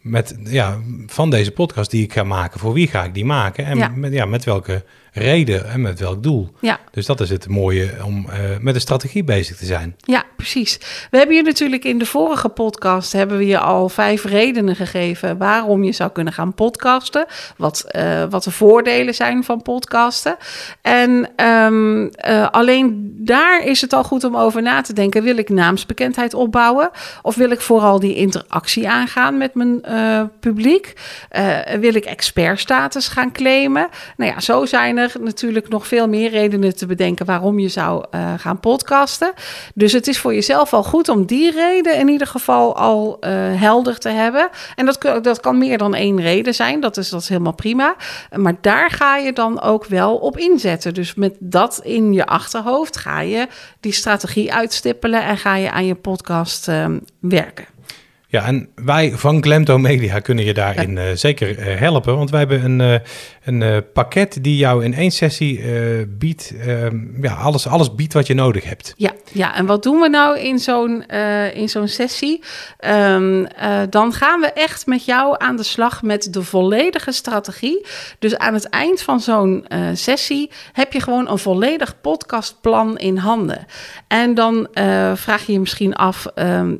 met, 0.00 0.36
ja, 0.44 0.78
van 1.06 1.30
deze 1.30 1.50
podcast 1.50 1.90
die 1.90 2.02
ik 2.02 2.12
ga 2.12 2.22
maken? 2.22 2.60
Voor 2.60 2.72
wie 2.72 2.86
ga 2.86 3.04
ik 3.04 3.14
die 3.14 3.24
maken? 3.24 3.64
En 3.64 3.76
Ja. 3.76 3.88
Met, 3.88 4.12
ja, 4.12 4.24
met 4.24 4.44
welke 4.44 4.84
reden 5.18 5.68
en 5.68 5.80
met 5.80 6.00
welk 6.00 6.22
doel? 6.22 6.48
Ja. 6.60 6.78
Dus 6.90 7.06
dat 7.06 7.20
is 7.20 7.30
het 7.30 7.48
mooie 7.48 7.90
om 8.04 8.26
uh, 8.28 8.34
met 8.60 8.74
een 8.74 8.80
strategie 8.80 9.24
bezig 9.24 9.56
te 9.56 9.64
zijn. 9.64 9.96
Ja, 10.00 10.24
precies. 10.36 10.78
We 11.10 11.18
hebben 11.18 11.36
je 11.36 11.42
natuurlijk 11.42 11.84
in 11.84 11.98
de 11.98 12.06
vorige 12.06 12.48
podcast 12.48 13.12
hebben 13.12 13.38
we 13.38 13.46
je 13.46 13.58
al 13.58 13.88
vijf 13.88 14.24
redenen 14.24 14.76
gegeven 14.76 15.38
waarom 15.38 15.84
je 15.84 15.92
zou 15.92 16.10
kunnen 16.10 16.32
gaan 16.32 16.54
podcasten. 16.54 17.26
Wat, 17.56 17.84
uh, 17.96 18.24
wat 18.30 18.44
de 18.44 18.50
voordelen 18.50 19.14
zijn 19.14 19.44
van 19.44 19.62
podcasten. 19.62 20.36
En 20.80 21.30
um, 21.44 22.10
uh, 22.28 22.48
alleen 22.50 23.14
daar 23.18 23.64
is 23.64 23.80
het 23.80 23.92
al 23.92 24.04
goed 24.04 24.24
om 24.24 24.36
over 24.36 24.62
na 24.62 24.80
te 24.80 24.92
denken. 24.92 25.22
Wil 25.22 25.36
ik 25.36 25.48
naamsbekendheid 25.48 26.34
opbouwen? 26.34 26.90
Of 27.22 27.34
wil 27.34 27.50
ik 27.50 27.60
vooral 27.60 28.00
die 28.00 28.14
interactie 28.14 28.88
aangaan 28.88 29.38
met 29.38 29.54
mijn 29.54 29.80
publiek? 30.40 30.92
wil 31.80 31.94
ik 31.94 32.04
expertstatus 32.04 33.08
gaan 33.08 33.32
claimen? 33.32 33.88
Nou 34.16 34.32
ja, 34.32 34.40
zo 34.40 34.64
zijn 34.66 34.98
er 34.98 35.07
natuurlijk 35.20 35.68
nog 35.68 35.86
veel 35.86 36.08
meer 36.08 36.30
redenen 36.30 36.76
te 36.76 36.86
bedenken 36.86 37.26
waarom 37.26 37.58
je 37.58 37.68
zou 37.68 38.04
uh, 38.10 38.34
gaan 38.36 38.60
podcasten. 38.60 39.32
Dus 39.74 39.92
het 39.92 40.08
is 40.08 40.18
voor 40.18 40.34
jezelf 40.34 40.72
al 40.72 40.84
goed 40.84 41.08
om 41.08 41.26
die 41.26 41.50
reden 41.50 41.96
in 41.98 42.08
ieder 42.08 42.26
geval 42.26 42.76
al 42.76 43.16
uh, 43.20 43.30
helder 43.60 43.98
te 43.98 44.08
hebben. 44.08 44.48
En 44.76 44.86
dat, 44.86 45.22
dat 45.22 45.40
kan 45.40 45.58
meer 45.58 45.78
dan 45.78 45.94
één 45.94 46.20
reden 46.20 46.54
zijn, 46.54 46.80
dat 46.80 46.96
is, 46.96 47.08
dat 47.08 47.20
is 47.20 47.28
helemaal 47.28 47.54
prima. 47.54 47.96
Maar 48.34 48.54
daar 48.60 48.90
ga 48.90 49.16
je 49.16 49.32
dan 49.32 49.60
ook 49.60 49.86
wel 49.86 50.16
op 50.16 50.38
inzetten. 50.38 50.94
Dus 50.94 51.14
met 51.14 51.36
dat 51.38 51.80
in 51.82 52.12
je 52.12 52.26
achterhoofd 52.26 52.96
ga 52.96 53.20
je 53.20 53.46
die 53.80 53.92
strategie 53.92 54.52
uitstippelen 54.52 55.22
en 55.22 55.36
ga 55.36 55.54
je 55.54 55.70
aan 55.70 55.86
je 55.86 55.94
podcast 55.94 56.68
uh, 56.68 56.86
werken. 57.20 57.77
Ja, 58.30 58.44
en 58.44 58.68
wij 58.74 59.12
van 59.12 59.42
Glemto 59.42 59.78
Media 59.78 60.20
kunnen 60.20 60.44
je 60.44 60.54
daarin 60.54 60.96
uh, 60.96 61.04
zeker 61.14 61.58
uh, 61.58 61.78
helpen. 61.78 62.16
Want 62.16 62.30
wij 62.30 62.38
hebben 62.38 62.64
een, 62.64 62.80
uh, 62.80 62.98
een 63.44 63.84
pakket 63.92 64.38
die 64.40 64.56
jou 64.56 64.84
in 64.84 64.94
één 64.94 65.10
sessie 65.10 65.64
biedt. 66.06 66.54
ehm, 66.60 67.22
ja, 67.22 67.34
alles, 67.34 67.66
alles 67.66 67.94
biedt 67.94 68.12
wat 68.12 68.26
je 68.26 68.34
nodig 68.34 68.64
hebt. 68.64 68.94
Ja, 68.96 69.12
ja. 69.32 69.54
en 69.54 69.66
wat 69.66 69.82
doen 69.82 70.00
we 70.00 70.08
nou 70.08 70.38
in 70.38 70.58
zo'n 70.58 71.06
in 71.52 71.68
zo'n 71.68 71.88
sessie? 71.88 72.42
Um, 72.86 73.46
dan 73.90 74.12
gaan 74.12 74.40
we 74.40 74.46
echt 74.46 74.86
met 74.86 75.04
jou 75.04 75.34
aan 75.38 75.56
de 75.56 75.62
slag 75.62 76.02
met 76.02 76.32
de 76.32 76.42
volledige 76.42 77.12
strategie. 77.12 77.86
Dus 78.18 78.38
aan 78.38 78.54
het 78.54 78.68
eind 78.68 79.02
van 79.02 79.20
zo'n 79.20 79.66
sessie 79.92 80.50
heb 80.72 80.92
je 80.92 81.00
gewoon 81.00 81.30
een 81.30 81.38
volledig 81.38 82.00
podcastplan 82.00 82.98
in 82.98 83.16
handen. 83.16 83.66
En 84.08 84.34
dan 84.34 84.68
vraag 85.14 85.46
je 85.46 85.52
je 85.52 85.60
misschien 85.60 85.94
af 85.94 86.26
um, 86.34 86.78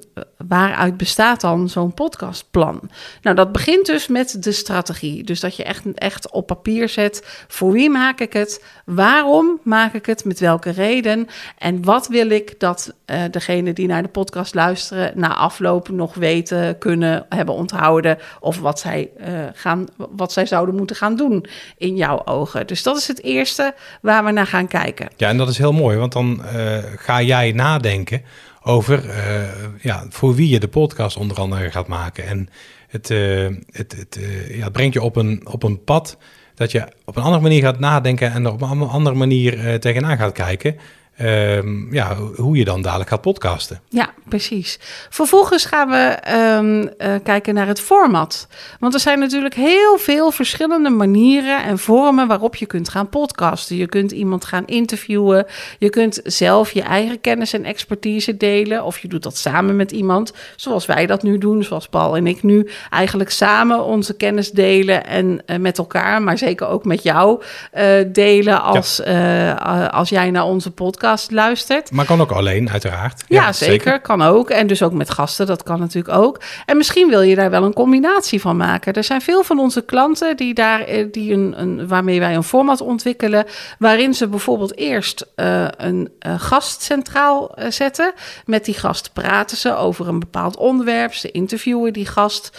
waaruit 0.48 0.96
bestaat 0.96 1.37
dan 1.40 1.68
zo'n 1.68 1.94
podcastplan? 1.94 2.80
Nou, 3.22 3.36
dat 3.36 3.52
begint 3.52 3.86
dus 3.86 4.06
met 4.08 4.42
de 4.42 4.52
strategie. 4.52 5.24
Dus 5.24 5.40
dat 5.40 5.56
je 5.56 5.64
echt, 5.64 5.82
echt 5.94 6.30
op 6.30 6.46
papier 6.46 6.88
zet. 6.88 7.44
Voor 7.48 7.72
wie 7.72 7.90
maak 7.90 8.20
ik 8.20 8.32
het? 8.32 8.64
Waarom 8.84 9.60
maak 9.62 9.94
ik 9.94 10.06
het? 10.06 10.24
Met 10.24 10.40
welke 10.40 10.70
reden? 10.70 11.28
En 11.58 11.84
wat 11.84 12.08
wil 12.08 12.30
ik 12.30 12.60
dat 12.60 12.94
uh, 13.06 13.22
degene 13.30 13.72
die 13.72 13.86
naar 13.86 14.02
de 14.02 14.08
podcast 14.08 14.54
luisteren... 14.54 15.12
na 15.14 15.34
afloop 15.34 15.88
nog 15.88 16.14
weten, 16.14 16.78
kunnen, 16.78 17.26
hebben 17.28 17.54
onthouden... 17.54 18.18
of 18.40 18.58
wat 18.58 18.78
zij, 18.78 19.10
uh, 19.20 19.26
gaan, 19.54 19.86
wat 19.96 20.32
zij 20.32 20.46
zouden 20.46 20.74
moeten 20.74 20.96
gaan 20.96 21.16
doen 21.16 21.46
in 21.76 21.96
jouw 21.96 22.24
ogen. 22.24 22.66
Dus 22.66 22.82
dat 22.82 22.96
is 22.96 23.08
het 23.08 23.22
eerste 23.22 23.74
waar 24.00 24.24
we 24.24 24.30
naar 24.30 24.46
gaan 24.46 24.68
kijken. 24.68 25.08
Ja, 25.16 25.28
en 25.28 25.36
dat 25.36 25.48
is 25.48 25.58
heel 25.58 25.72
mooi, 25.72 25.96
want 25.96 26.12
dan 26.12 26.42
uh, 26.54 26.78
ga 26.96 27.22
jij 27.22 27.52
nadenken 27.52 28.22
over 28.68 29.04
uh, 29.04 29.42
ja, 29.80 30.04
voor 30.08 30.34
wie 30.34 30.48
je 30.48 30.60
de 30.60 30.68
podcast 30.68 31.16
onder 31.16 31.36
andere 31.36 31.70
gaat 31.70 31.86
maken. 31.86 32.26
En 32.26 32.48
het, 32.88 33.10
uh, 33.10 33.46
het, 33.70 33.96
het, 33.96 34.18
uh, 34.20 34.56
ja, 34.56 34.64
het 34.64 34.72
brengt 34.72 34.94
je 34.94 35.02
op 35.02 35.16
een, 35.16 35.46
op 35.46 35.62
een 35.62 35.84
pad 35.84 36.16
dat 36.54 36.70
je 36.70 36.88
op 37.04 37.16
een 37.16 37.22
andere 37.22 37.42
manier 37.42 37.62
gaat 37.62 37.78
nadenken 37.78 38.32
en 38.32 38.44
er 38.44 38.52
op 38.52 38.60
een 38.60 38.80
andere 38.80 39.16
manier 39.16 39.80
tegenaan 39.80 40.16
gaat 40.16 40.32
kijken. 40.32 40.76
Ehm, 41.18 41.94
ja, 41.94 42.16
hoe 42.36 42.56
je 42.56 42.64
dan 42.64 42.82
dadelijk 42.82 43.10
gaat 43.10 43.20
podcasten. 43.20 43.80
Ja, 43.88 44.10
precies. 44.28 44.78
Vervolgens 45.10 45.64
gaan 45.64 45.88
we 45.88 45.96
ehm, 45.96 46.86
eh, 46.98 47.14
kijken 47.22 47.54
naar 47.54 47.66
het 47.66 47.80
format. 47.80 48.48
Want 48.80 48.94
er 48.94 49.00
zijn 49.00 49.18
natuurlijk 49.18 49.54
heel 49.54 49.98
veel 49.98 50.30
verschillende 50.30 50.90
manieren 50.90 51.64
en 51.64 51.78
vormen 51.78 52.26
waarop 52.28 52.56
je 52.56 52.66
kunt 52.66 52.88
gaan 52.88 53.08
podcasten. 53.08 53.76
Je 53.76 53.86
kunt 53.86 54.12
iemand 54.12 54.44
gaan 54.44 54.66
interviewen. 54.66 55.46
Je 55.78 55.90
kunt 55.90 56.20
zelf 56.24 56.72
je 56.72 56.82
eigen 56.82 57.20
kennis 57.20 57.52
en 57.52 57.64
expertise 57.64 58.36
delen. 58.36 58.84
Of 58.84 58.98
je 58.98 59.08
doet 59.08 59.22
dat 59.22 59.36
samen 59.36 59.76
met 59.76 59.92
iemand, 59.92 60.32
zoals 60.56 60.86
wij 60.86 61.06
dat 61.06 61.22
nu 61.22 61.38
doen. 61.38 61.62
Zoals 61.62 61.88
Paul 61.88 62.16
en 62.16 62.26
ik 62.26 62.42
nu 62.42 62.68
eigenlijk 62.90 63.30
samen 63.30 63.84
onze 63.84 64.16
kennis 64.16 64.50
delen 64.50 65.06
en 65.06 65.42
uh, 65.46 65.56
met 65.56 65.78
elkaar, 65.78 66.22
maar 66.22 66.38
zeker 66.38 66.66
ook 66.66 66.84
met 66.84 67.02
jou 67.02 67.42
uh, 67.74 67.84
delen 68.12 68.62
als, 68.62 69.00
ja. 69.04 69.86
als 69.86 70.08
jij 70.08 70.30
naar 70.30 70.44
onze 70.44 70.70
podcast 70.70 71.06
luistert. 71.30 71.90
Maar 71.90 72.04
kan 72.04 72.20
ook 72.20 72.30
alleen, 72.30 72.70
uiteraard. 72.70 73.24
Ja, 73.28 73.42
ja 73.42 73.52
zeker. 73.52 73.74
zeker. 73.74 74.00
Kan 74.00 74.22
ook. 74.22 74.50
En 74.50 74.66
dus 74.66 74.82
ook 74.82 74.92
met 74.92 75.10
gasten, 75.10 75.46
dat 75.46 75.62
kan 75.62 75.78
natuurlijk 75.78 76.16
ook. 76.16 76.40
En 76.66 76.76
misschien 76.76 77.08
wil 77.08 77.22
je 77.22 77.34
daar 77.34 77.50
wel 77.50 77.64
een 77.64 77.72
combinatie 77.72 78.40
van 78.40 78.56
maken. 78.56 78.92
Er 78.92 79.04
zijn 79.04 79.20
veel 79.20 79.42
van 79.42 79.58
onze 79.58 79.82
klanten 79.82 80.36
die 80.36 80.54
daar, 80.54 80.84
die 81.10 81.32
een, 81.32 81.54
een, 81.60 81.88
waarmee 81.88 82.20
wij 82.20 82.34
een 82.34 82.42
format 82.42 82.80
ontwikkelen, 82.80 83.44
waarin 83.78 84.14
ze 84.14 84.28
bijvoorbeeld 84.28 84.76
eerst 84.76 85.26
uh, 85.36 85.66
een 85.76 86.10
uh, 86.26 86.34
gast 86.40 86.82
centraal 86.82 87.54
zetten. 87.68 88.12
Met 88.44 88.64
die 88.64 88.74
gast 88.74 89.12
praten 89.12 89.56
ze 89.56 89.76
over 89.76 90.08
een 90.08 90.18
bepaald 90.18 90.56
onderwerp. 90.56 91.14
Ze 91.14 91.30
interviewen 91.30 91.92
die 91.92 92.06
gast. 92.06 92.58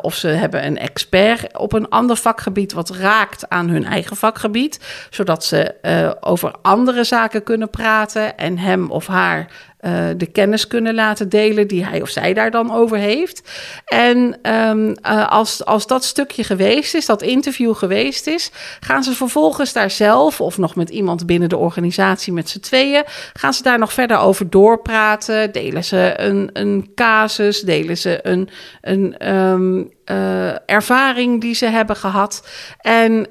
of 0.00 0.14
ze 0.14 0.28
hebben 0.28 0.66
een 0.66 0.78
expert 0.78 1.58
op 1.58 1.72
een 1.72 1.88
ander 1.88 2.16
vakgebied 2.16 2.72
wat 2.72 2.90
raakt 2.90 3.48
aan 3.48 3.68
hun 3.68 3.84
eigen 3.84 4.16
vakgebied. 4.16 4.80
Zodat 5.10 5.44
ze 5.44 5.74
over 6.20 6.54
andere 6.62 7.04
zaken 7.04 7.42
kunnen 7.42 7.69
praten 7.70 8.36
en 8.38 8.58
hem 8.58 8.90
of 8.90 9.06
haar 9.06 9.46
uh, 9.82 10.08
de 10.16 10.26
kennis 10.26 10.66
kunnen 10.66 10.94
laten 10.94 11.28
delen 11.28 11.68
die 11.68 11.84
hij 11.84 12.02
of 12.02 12.08
zij 12.08 12.34
daar 12.34 12.50
dan 12.50 12.72
over 12.72 12.96
heeft. 12.96 13.50
En 13.84 14.38
um, 14.42 14.88
uh, 14.88 15.28
als, 15.28 15.64
als 15.64 15.86
dat 15.86 16.04
stukje 16.04 16.44
geweest 16.44 16.94
is, 16.94 17.06
dat 17.06 17.22
interview 17.22 17.74
geweest 17.74 18.26
is, 18.26 18.50
gaan 18.80 19.02
ze 19.02 19.12
vervolgens 19.12 19.72
daar 19.72 19.90
zelf 19.90 20.40
of 20.40 20.58
nog 20.58 20.74
met 20.74 20.90
iemand 20.90 21.26
binnen 21.26 21.48
de 21.48 21.56
organisatie 21.56 22.32
met 22.32 22.48
z'n 22.48 22.60
tweeën, 22.60 23.04
gaan 23.32 23.54
ze 23.54 23.62
daar 23.62 23.78
nog 23.78 23.92
verder 23.92 24.18
over 24.18 24.50
doorpraten. 24.50 25.52
Delen 25.52 25.84
ze 25.84 26.14
een, 26.16 26.50
een 26.52 26.90
casus, 26.94 27.60
delen 27.60 27.98
ze 27.98 28.18
een, 28.22 28.48
een 28.80 29.28
um, 29.36 29.90
uh, 30.10 30.70
ervaring 30.70 31.40
die 31.40 31.54
ze 31.54 31.66
hebben 31.66 31.96
gehad. 31.96 32.48
En 32.80 33.26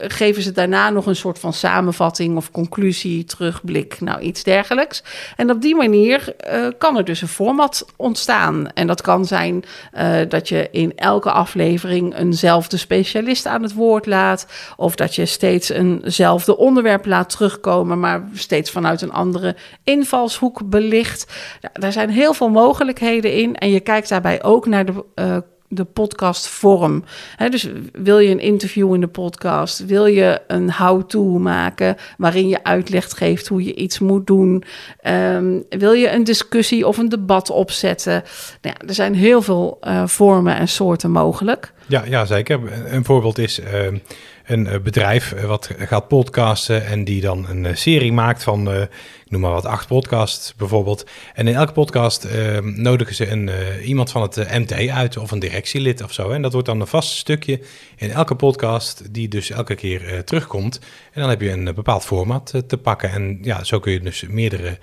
geven 0.00 0.42
ze 0.42 0.52
daarna 0.52 0.90
nog 0.90 1.06
een 1.06 1.16
soort 1.16 1.38
van 1.38 1.52
samenvatting 1.52 2.36
of 2.36 2.50
conclusie, 2.50 3.24
terugblik, 3.24 4.00
nou 4.00 4.20
iets 4.20 4.42
dergelijks. 4.42 5.02
En 5.36 5.46
op 5.52 5.62
die 5.62 5.74
manier 5.74 6.34
uh, 6.52 6.66
kan 6.78 6.96
er 6.96 7.04
dus 7.04 7.22
een 7.22 7.28
format 7.28 7.86
ontstaan. 7.96 8.68
En 8.74 8.86
dat 8.86 9.00
kan 9.00 9.24
zijn 9.24 9.64
dat 10.28 10.48
je 10.48 10.68
in 10.70 10.92
elke 10.96 11.30
aflevering 11.30 12.16
eenzelfde 12.18 12.76
specialist 12.76 13.46
aan 13.46 13.62
het 13.62 13.74
woord 13.74 14.06
laat. 14.06 14.46
Of 14.76 14.94
dat 14.94 15.14
je 15.14 15.26
steeds 15.26 15.68
eenzelfde 15.68 16.56
onderwerp 16.56 17.06
laat 17.06 17.30
terugkomen, 17.30 18.00
maar 18.00 18.28
steeds 18.34 18.70
vanuit 18.70 19.02
een 19.02 19.12
andere 19.12 19.56
invalshoek 19.84 20.70
belicht. 20.70 21.32
Daar 21.72 21.92
zijn 21.92 22.10
heel 22.10 22.34
veel 22.34 22.48
mogelijkheden 22.48 23.32
in. 23.34 23.56
En 23.56 23.70
je 23.70 23.80
kijkt 23.80 24.08
daarbij 24.08 24.42
ook 24.42 24.66
naar 24.66 24.84
de 24.84 25.44
de 25.74 25.84
podcastvorm. 25.84 27.04
He, 27.36 27.48
dus 27.48 27.68
wil 27.92 28.18
je 28.18 28.30
een 28.30 28.40
interview 28.40 28.94
in 28.94 29.00
de 29.00 29.06
podcast? 29.06 29.86
Wil 29.86 30.06
je 30.06 30.40
een 30.46 30.72
how-to 30.72 31.24
maken 31.24 31.96
waarin 32.16 32.48
je 32.48 32.64
uitleg 32.64 33.10
geeft 33.16 33.48
hoe 33.48 33.64
je 33.64 33.74
iets 33.74 33.98
moet 33.98 34.26
doen? 34.26 34.64
Um, 35.06 35.64
wil 35.68 35.92
je 35.92 36.10
een 36.10 36.24
discussie 36.24 36.86
of 36.86 36.98
een 36.98 37.08
debat 37.08 37.50
opzetten? 37.50 38.22
Nou 38.60 38.76
ja, 38.78 38.88
er 38.88 38.94
zijn 38.94 39.14
heel 39.14 39.42
veel 39.42 39.78
uh, 39.82 40.06
vormen 40.06 40.56
en 40.56 40.68
soorten 40.68 41.10
mogelijk. 41.10 41.72
Ja, 41.86 42.02
ja, 42.04 42.24
zeker. 42.24 42.60
Een 42.92 43.04
voorbeeld 43.04 43.38
is 43.38 43.58
uh, 43.58 43.66
een 44.52 44.82
bedrijf 44.82 45.34
wat 45.46 45.70
gaat 45.78 46.08
podcasten 46.08 46.86
en 46.86 47.04
die 47.04 47.20
dan 47.20 47.46
een 47.48 47.76
serie 47.76 48.12
maakt 48.12 48.42
van 48.42 48.88
noem 49.32 49.40
maar 49.40 49.52
wat, 49.52 49.66
acht 49.66 49.86
podcasts 49.86 50.54
bijvoorbeeld. 50.54 51.06
En 51.34 51.48
in 51.48 51.54
elke 51.54 51.72
podcast 51.72 52.24
uh, 52.24 52.58
nodigen 52.58 53.14
ze 53.14 53.28
een, 53.28 53.50
iemand 53.84 54.10
van 54.10 54.22
het 54.22 54.36
MT 54.36 54.88
uit 54.88 55.16
of 55.16 55.30
een 55.30 55.38
directielid 55.38 56.02
of 56.02 56.12
zo. 56.12 56.30
En 56.30 56.42
dat 56.42 56.52
wordt 56.52 56.66
dan 56.66 56.80
een 56.80 56.86
vast 56.86 57.16
stukje 57.16 57.60
in 57.96 58.10
elke 58.10 58.34
podcast 58.34 59.14
die 59.14 59.28
dus 59.28 59.50
elke 59.50 59.74
keer 59.74 60.24
terugkomt. 60.24 60.80
En 61.12 61.20
dan 61.20 61.30
heb 61.30 61.40
je 61.40 61.50
een 61.50 61.74
bepaald 61.74 62.04
format 62.04 62.62
te 62.66 62.78
pakken. 62.78 63.10
En 63.10 63.38
ja, 63.42 63.64
zo 63.64 63.78
kun 63.80 63.92
je 63.92 64.00
dus 64.00 64.26
meerdere 64.28 64.78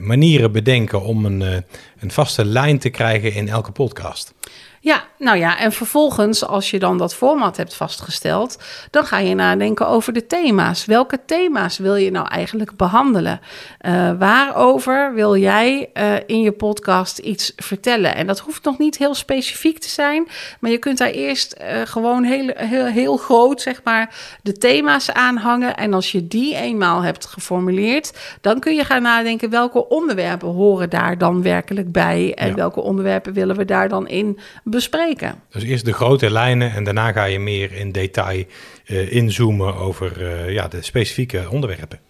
manieren 0.00 0.52
bedenken 0.52 1.02
om 1.02 1.24
een, 1.24 1.64
een 1.98 2.10
vaste 2.10 2.44
lijn 2.44 2.78
te 2.78 2.90
krijgen 2.90 3.34
in 3.34 3.48
elke 3.48 3.72
podcast. 3.72 4.34
Ja, 4.82 5.04
nou 5.18 5.38
ja, 5.38 5.58
en 5.58 5.72
vervolgens, 5.72 6.46
als 6.46 6.70
je 6.70 6.78
dan 6.78 6.98
dat 6.98 7.14
format 7.14 7.56
hebt 7.56 7.74
vastgesteld, 7.74 8.58
dan 8.90 9.04
ga 9.04 9.18
je 9.18 9.34
nadenken 9.34 9.88
over 9.88 10.12
de 10.12 10.26
thema's. 10.26 10.84
Welke 10.84 11.18
thema's 11.26 11.78
wil 11.78 11.94
je 11.94 12.10
nou 12.10 12.28
eigenlijk 12.28 12.76
behandelen? 12.76 13.40
Uh, 13.86 14.10
waarover 14.18 15.14
wil 15.14 15.36
jij 15.36 15.90
uh, 15.94 16.14
in 16.26 16.40
je 16.40 16.52
podcast 16.52 17.18
iets 17.18 17.52
vertellen? 17.56 18.14
En 18.14 18.26
dat 18.26 18.38
hoeft 18.38 18.64
nog 18.64 18.78
niet 18.78 18.98
heel 18.98 19.14
specifiek 19.14 19.78
te 19.78 19.88
zijn, 19.88 20.28
maar 20.60 20.70
je 20.70 20.78
kunt 20.78 20.98
daar 20.98 21.10
eerst 21.10 21.56
uh, 21.60 21.80
gewoon 21.84 22.24
heel, 22.24 22.50
heel, 22.54 22.86
heel 22.86 23.16
groot, 23.16 23.60
zeg 23.60 23.80
maar, 23.84 24.14
de 24.42 24.52
thema's 24.52 25.10
aanhangen. 25.10 25.76
En 25.76 25.94
als 25.94 26.12
je 26.12 26.28
die 26.28 26.56
eenmaal 26.56 27.02
hebt 27.02 27.26
geformuleerd, 27.26 28.38
dan 28.40 28.60
kun 28.60 28.74
je 28.74 28.84
gaan 28.84 29.02
nadenken 29.02 29.50
welke 29.50 29.88
onderwerpen 29.88 30.48
horen 30.48 30.90
daar 30.90 31.18
dan 31.18 31.42
werkelijk 31.42 31.92
bij 31.92 32.34
en 32.34 32.48
ja. 32.48 32.54
welke 32.54 32.80
onderwerpen 32.80 33.32
willen 33.32 33.56
we 33.56 33.64
daar 33.64 33.88
dan 33.88 34.08
in 34.08 34.38
bespreken. 34.70 35.34
Dus 35.50 35.62
eerst 35.62 35.84
de 35.84 35.92
grote 35.92 36.30
lijnen 36.30 36.72
en 36.72 36.84
daarna 36.84 37.12
ga 37.12 37.24
je 37.24 37.38
meer 37.38 37.72
in 37.72 37.92
detail 37.92 38.44
uh, 38.86 39.12
inzoomen 39.12 39.74
over 39.74 40.22
uh, 40.22 40.52
ja, 40.52 40.68
de 40.68 40.82
specifieke 40.82 41.50
onderwerpen. 41.50 42.00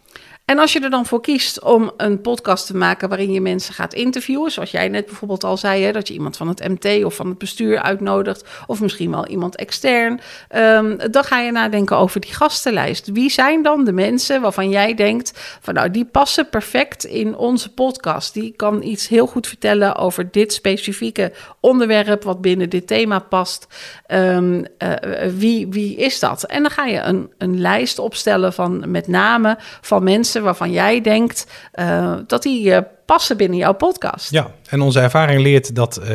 En 0.51 0.59
als 0.59 0.73
je 0.73 0.81
er 0.81 0.91
dan 0.91 1.07
voor 1.07 1.21
kiest 1.21 1.63
om 1.63 1.91
een 1.97 2.21
podcast 2.21 2.67
te 2.67 2.77
maken 2.77 3.09
waarin 3.09 3.33
je 3.33 3.41
mensen 3.41 3.75
gaat 3.75 3.95
interviewen, 3.95 4.51
zoals 4.51 4.71
jij 4.71 4.89
net 4.89 5.07
bijvoorbeeld 5.07 5.45
al 5.45 5.57
zei, 5.57 5.83
hè, 5.83 5.93
dat 5.93 6.09
je 6.09 6.15
iemand 6.15 6.37
van 6.37 6.49
het 6.49 6.69
MT 6.69 7.05
of 7.05 7.15
van 7.15 7.29
het 7.29 7.39
bestuur 7.39 7.83
uitnodigt, 7.83 8.45
of 8.67 8.81
misschien 8.81 9.11
wel 9.11 9.27
iemand 9.27 9.57
extern, 9.57 10.21
um, 10.57 10.99
dan 11.11 11.25
ga 11.25 11.41
je 11.41 11.53
nadenken 11.53 11.97
over 11.97 12.21
die 12.21 12.33
gastenlijst. 12.33 13.11
Wie 13.13 13.31
zijn 13.31 13.63
dan 13.63 13.85
de 13.85 13.93
mensen 13.93 14.41
waarvan 14.41 14.69
jij 14.69 14.95
denkt 14.95 15.59
van 15.61 15.75
nou, 15.75 15.91
die 15.91 16.05
passen 16.05 16.49
perfect 16.49 17.05
in 17.05 17.37
onze 17.37 17.73
podcast. 17.73 18.35
Die 18.35 18.53
kan 18.57 18.83
iets 18.83 19.09
heel 19.09 19.27
goed 19.27 19.47
vertellen 19.47 19.97
over 19.97 20.31
dit 20.31 20.53
specifieke 20.53 21.33
onderwerp 21.61 22.23
wat 22.23 22.41
binnen 22.41 22.71
dit 22.71 22.87
thema 22.87 23.19
past. 23.19 23.67
Um, 24.09 24.65
uh, 24.79 24.93
wie, 25.37 25.67
wie 25.69 25.97
is 25.97 26.19
dat? 26.19 26.45
En 26.45 26.63
dan 26.63 26.71
ga 26.71 26.85
je 26.85 27.01
een, 27.01 27.33
een 27.39 27.61
lijst 27.61 27.99
opstellen 27.99 28.53
van 28.53 28.91
met 28.91 29.09
name 29.09 29.59
van 29.81 30.03
mensen 30.03 30.39
waarvan 30.43 30.71
jij 30.71 31.01
denkt 31.01 31.47
uh, 31.75 32.17
dat 32.27 32.43
die 32.43 32.65
uh, 32.65 32.79
passen 33.07 33.37
binnen 33.37 33.59
jouw 33.59 33.73
podcast. 33.73 34.31
Ja, 34.31 34.51
en 34.69 34.81
onze 34.81 35.01
ervaring 35.01 35.41
leert 35.41 35.75
dat 35.75 35.99
uh, 36.01 36.07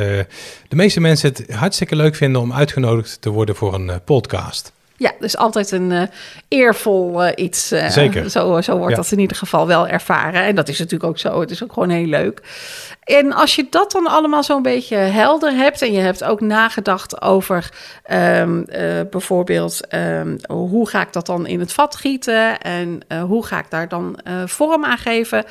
de 0.68 0.76
meeste 0.76 1.00
mensen 1.00 1.30
het 1.30 1.54
hartstikke 1.54 1.96
leuk 1.96 2.16
vinden 2.16 2.42
om 2.42 2.54
uitgenodigd 2.54 3.22
te 3.22 3.30
worden 3.30 3.56
voor 3.56 3.74
een 3.74 3.92
podcast. 4.06 4.74
Ja, 4.98 5.12
dus 5.20 5.38
altijd 5.38 5.72
een 5.72 5.92
uh, 5.92 6.02
eervol 6.48 7.26
uh, 7.26 7.32
iets. 7.36 7.72
Uh, 7.72 7.90
Zeker. 7.90 8.30
Zo, 8.30 8.62
zo 8.62 8.78
wordt 8.78 8.96
ja. 8.96 9.02
dat 9.02 9.12
in 9.12 9.20
ieder 9.20 9.38
geval 9.38 9.68
wel 9.68 9.88
ervaren. 9.88 10.44
En 10.44 10.56
dat 10.56 10.68
is 10.68 10.80
natuurlijk 10.80 11.10
ook 11.10 11.18
zo. 11.18 11.40
Het 11.40 11.52
is 11.52 11.64
ook 11.64 11.74
gewoon 11.74 11.90
heel 11.90 12.06
leuk. 12.06 12.42
En 13.04 13.34
als 13.34 13.56
je 13.56 13.68
dat 13.70 13.92
dan 13.92 14.08
allemaal 14.08 14.44
zo'n 14.44 14.62
beetje 14.62 14.96
helder 14.96 15.52
hebt... 15.52 15.82
en 15.82 15.92
je 15.92 16.00
hebt 16.00 16.24
ook 16.24 16.42
nagedacht 16.42 17.22
over 17.22 17.70
um, 18.12 18.66
bijvoorbeeld... 19.10 19.80
Um, 19.94 20.38
hoe 20.48 20.90
ga 20.90 21.02
ik 21.02 21.14
dat 21.14 21.26
dan 21.26 21.48
in 21.48 21.60
het 21.60 21.74
vat 21.74 21.96
gieten... 21.96 22.62
en 22.62 23.02
hoe 23.28 23.46
ga 23.46 23.60
ik 23.60 23.70
daar 23.70 23.88
dan 23.88 24.20
vorm 24.46 24.86
aan 24.86 24.98
geven... 24.98 25.46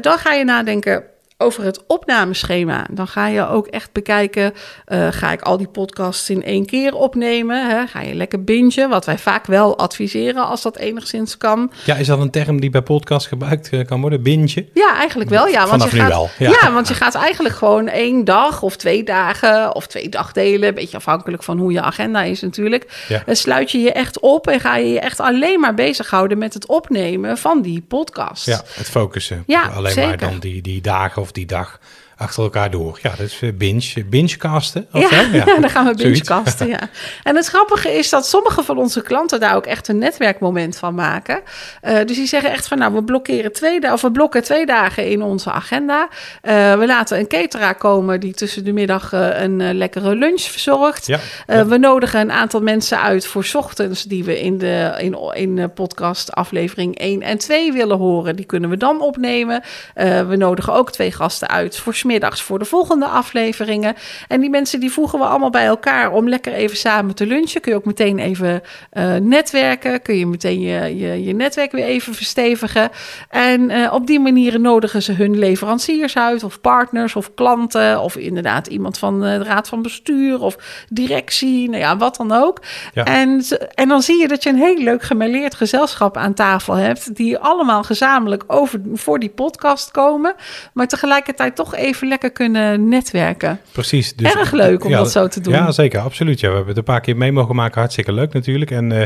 dan 0.00 0.18
ga 0.18 0.32
je 0.32 0.44
nadenken 0.44 1.04
over 1.42 1.64
het 1.64 1.86
opnameschema. 1.86 2.86
Dan 2.90 3.08
ga 3.08 3.26
je 3.26 3.48
ook 3.48 3.66
echt 3.66 3.92
bekijken, 3.92 4.52
uh, 4.88 5.08
ga 5.10 5.32
ik 5.32 5.42
al 5.42 5.56
die 5.56 5.68
podcasts 5.68 6.30
in 6.30 6.44
één 6.44 6.66
keer 6.66 6.94
opnemen? 6.94 7.70
Hè? 7.70 7.86
Ga 7.86 8.00
je 8.00 8.14
lekker 8.14 8.44
bingen, 8.44 8.88
wat 8.88 9.04
wij 9.04 9.18
vaak 9.18 9.46
wel 9.46 9.78
adviseren 9.78 10.46
als 10.46 10.62
dat 10.62 10.76
enigszins 10.76 11.38
kan. 11.38 11.72
Ja, 11.84 11.96
is 11.96 12.06
dat 12.06 12.20
een 12.20 12.30
term 12.30 12.60
die 12.60 12.70
bij 12.70 12.82
podcast 12.82 13.26
gebruikt 13.26 13.72
uh, 13.72 13.84
kan 13.84 14.00
worden, 14.00 14.22
bingen? 14.22 14.40
Ja, 14.74 14.96
eigenlijk 14.96 15.30
wel. 15.30 15.46
Ja, 15.46 15.58
want 15.58 15.70
Vanaf 15.70 15.90
je 15.90 16.00
gaat, 16.00 16.08
wel. 16.08 16.30
Ja. 16.38 16.50
ja. 16.50 16.72
want 16.72 16.88
je 16.88 16.94
gaat 16.94 17.14
eigenlijk 17.14 17.54
gewoon 17.54 17.88
één 17.88 18.24
dag 18.24 18.62
of 18.62 18.76
twee 18.76 19.04
dagen 19.04 19.74
of 19.74 19.86
twee 19.86 20.08
dagdelen, 20.08 20.68
een 20.68 20.74
beetje 20.74 20.96
afhankelijk 20.96 21.42
van 21.42 21.58
hoe 21.58 21.72
je 21.72 21.80
agenda 21.80 22.22
is 22.22 22.40
natuurlijk. 22.40 23.04
Ja. 23.08 23.22
Dan 23.26 23.36
sluit 23.36 23.70
je 23.70 23.78
je 23.78 23.92
echt 23.92 24.20
op 24.20 24.46
en 24.46 24.60
ga 24.60 24.76
je 24.76 24.88
je 24.88 25.00
echt 25.00 25.20
alleen 25.20 25.60
maar 25.60 25.74
bezighouden 25.74 26.38
met 26.38 26.54
het 26.54 26.66
opnemen 26.66 27.38
van 27.38 27.62
die 27.62 27.84
podcast. 27.88 28.46
Ja, 28.46 28.62
het 28.74 28.90
focussen. 28.90 29.44
Ja, 29.46 29.66
alleen 29.66 29.92
zeker. 29.92 30.08
maar 30.08 30.18
dan 30.18 30.38
die, 30.38 30.62
die 30.62 30.80
dagen 30.80 31.22
of 31.22 31.31
die 31.36 31.46
dag 31.46 31.78
achter 32.16 32.42
elkaar 32.42 32.70
door. 32.70 32.98
Ja, 33.02 33.10
dat 33.10 33.26
is 33.26 33.40
binge, 33.54 34.04
bingecasten. 34.06 34.86
Ja, 34.92 35.08
ja. 35.32 35.44
dan 35.44 35.70
gaan 35.70 35.86
we 35.86 35.94
bingecasten, 35.94 36.68
ja. 36.76 36.80
En 37.22 37.36
het 37.36 37.46
grappige 37.46 37.92
is 37.92 38.08
dat 38.08 38.26
sommige 38.26 38.62
van 38.62 38.78
onze 38.78 39.02
klanten 39.02 39.40
daar 39.40 39.56
ook 39.56 39.66
echt 39.66 39.88
een 39.88 39.98
netwerkmoment 39.98 40.76
van 40.76 40.94
maken. 40.94 41.40
dus 41.80 42.16
die 42.16 42.26
zeggen 42.26 42.50
echt 42.50 42.68
van, 42.68 42.78
nou, 42.78 42.94
we 42.94 43.04
blokkeren 43.04 43.52
twee 43.52 43.80
dagen, 43.80 43.96
of 43.96 44.02
we 44.02 44.10
blokken 44.10 44.42
twee 44.42 44.66
dagen 44.66 45.08
in 45.10 45.22
onze 45.22 45.50
agenda. 45.50 46.08
we 46.42 46.84
laten 46.86 47.18
een 47.18 47.26
cateraar 47.26 47.74
komen 47.74 48.20
die 48.20 48.34
tussen 48.34 48.64
de 48.64 48.72
middag 48.72 49.12
een 49.12 49.74
lekkere 49.74 50.14
lunch 50.14 50.40
verzorgt. 50.40 51.06
Ja, 51.06 51.18
We 51.66 51.78
nodigen 51.78 52.20
een 52.20 52.32
aantal 52.32 52.62
mensen 52.62 53.00
uit 53.00 53.26
voor 53.26 53.46
ochtends 53.52 54.04
die 54.04 54.24
we 54.24 54.40
in 54.40 54.58
de 54.58 54.94
in, 54.98 55.16
in 55.34 55.72
podcast 55.72 56.32
aflevering 56.32 56.98
1 56.98 57.22
en 57.22 57.38
2 57.38 57.72
willen 57.72 57.98
horen. 57.98 58.36
Die 58.36 58.44
kunnen 58.44 58.70
we 58.70 58.76
dan 58.76 59.00
opnemen. 59.00 59.62
we 59.94 60.34
nodigen 60.36 60.72
ook 60.72 60.92
twee 60.92 61.12
gasten 61.12 61.48
uit 61.48 61.76
voor 61.76 61.94
smiddags 62.02 62.42
voor 62.42 62.58
de 62.58 62.64
volgende 62.64 63.06
afleveringen. 63.06 63.94
En 64.28 64.40
die 64.40 64.50
mensen 64.50 64.80
die 64.80 64.92
voegen 64.92 65.18
we 65.18 65.24
allemaal 65.24 65.50
bij 65.50 65.66
elkaar 65.66 66.12
om 66.12 66.28
lekker 66.28 66.52
even 66.52 66.76
samen 66.76 67.14
te 67.14 67.26
lunchen. 67.26 67.60
Kun 67.60 67.72
je 67.72 67.78
ook 67.78 67.84
meteen 67.84 68.18
even 68.18 68.62
uh, 68.92 69.14
netwerken. 69.16 70.02
Kun 70.02 70.18
je 70.18 70.26
meteen 70.26 70.60
je, 70.60 70.96
je, 70.96 71.24
je 71.24 71.34
netwerk 71.34 71.72
weer 71.72 71.84
even 71.84 72.14
verstevigen. 72.14 72.90
En 73.28 73.70
uh, 73.70 73.92
op 73.92 74.06
die 74.06 74.20
manier 74.20 74.60
nodigen 74.60 75.02
ze 75.02 75.12
hun 75.12 75.38
leveranciers 75.38 76.16
uit, 76.16 76.44
of 76.44 76.60
partners, 76.60 77.16
of 77.16 77.34
klanten, 77.34 78.00
of 78.00 78.16
inderdaad 78.16 78.66
iemand 78.66 78.98
van 78.98 79.20
de 79.20 79.42
raad 79.42 79.68
van 79.68 79.82
bestuur 79.82 80.40
of 80.40 80.56
directie. 80.88 81.68
Nou 81.68 81.80
ja, 81.82 81.96
wat 81.96 82.16
dan 82.16 82.32
ook. 82.32 82.62
Ja. 82.94 83.04
En, 83.04 83.44
en 83.74 83.88
dan 83.88 84.02
zie 84.02 84.20
je 84.20 84.28
dat 84.28 84.42
je 84.42 84.48
een 84.48 84.56
heel 84.56 84.78
leuk 84.78 85.02
gemêleerd 85.02 85.54
gezelschap 85.54 86.16
aan 86.16 86.34
tafel 86.34 86.74
hebt, 86.74 87.16
die 87.16 87.38
allemaal 87.38 87.82
gezamenlijk 87.82 88.44
over 88.46 88.80
voor 88.94 89.18
die 89.18 89.30
podcast 89.30 89.90
komen, 89.90 90.34
maar 90.72 90.86
tegelijkertijd 90.86 91.56
toch 91.56 91.74
even 91.74 91.91
lekker 92.00 92.30
kunnen 92.30 92.88
netwerken. 92.88 93.60
Precies. 93.72 94.14
Dus, 94.14 94.34
Erg 94.34 94.52
leuk 94.52 94.84
om 94.84 94.90
dat 94.90 95.10
zo 95.10 95.28
te 95.28 95.40
doen. 95.40 95.52
Ja, 95.52 95.72
zeker. 95.72 96.00
Absoluut. 96.00 96.40
Ja, 96.40 96.48
we 96.48 96.54
hebben 96.54 96.74
het 96.74 96.86
een 96.86 96.92
paar 96.92 97.00
keer 97.00 97.16
mee 97.16 97.32
mogen 97.32 97.54
maken. 97.54 97.80
Hartstikke 97.80 98.12
leuk 98.12 98.32
natuurlijk. 98.32 98.70
En 98.70 98.90
uh, 98.90 99.02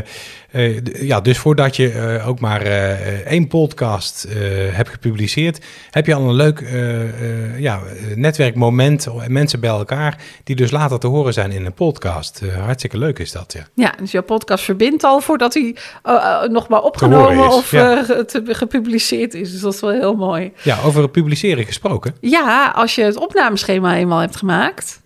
uh, 0.51 1.01
ja, 1.01 1.21
dus 1.21 1.37
voordat 1.37 1.75
je 1.75 1.93
uh, 1.93 2.27
ook 2.27 2.39
maar 2.39 2.61
één 2.61 3.47
podcast 3.47 4.27
hebt 4.71 4.89
gepubliceerd, 4.89 5.65
heb 5.91 6.05
je 6.05 6.13
al 6.13 6.29
een 6.29 6.35
leuk 6.35 6.65
ja, 7.57 7.81
netwerkmoment. 8.15 9.07
Mensen 9.27 9.59
bij 9.59 9.69
elkaar 9.69 10.17
die 10.43 10.55
dus 10.55 10.71
later 10.71 10.99
te 10.99 11.07
horen 11.07 11.33
zijn 11.33 11.51
in 11.51 11.65
een 11.65 11.73
podcast. 11.73 12.41
hartstikke 12.59 12.97
leuk 12.97 13.19
is 13.19 13.31
dat, 13.31 13.53
ja. 13.53 13.67
Ja, 13.73 13.93
dus 13.99 14.11
jouw 14.11 14.23
podcast 14.23 14.63
verbindt 14.63 15.03
al 15.03 15.21
voordat 15.21 15.53
hij 15.53 15.75
nog 16.49 16.67
maar 16.67 16.81
opgenomen 16.81 17.47
of 17.49 17.71
ja. 17.71 18.03
gepubliceerd 18.45 19.33
is. 19.33 19.51
Dus 19.51 19.61
dat 19.61 19.73
is 19.73 19.79
wel 19.79 19.91
heel 19.91 20.15
mooi. 20.15 20.51
Ja, 20.61 20.77
over 20.85 21.01
het 21.01 21.11
publiceren 21.11 21.65
gesproken. 21.65 22.15
Ja, 22.21 22.71
als 22.77 22.95
je 22.95 23.03
het 23.03 23.17
opnameschema 23.17 23.95
eenmaal 23.95 24.19
hebt 24.19 24.35
gemaakt. 24.35 25.01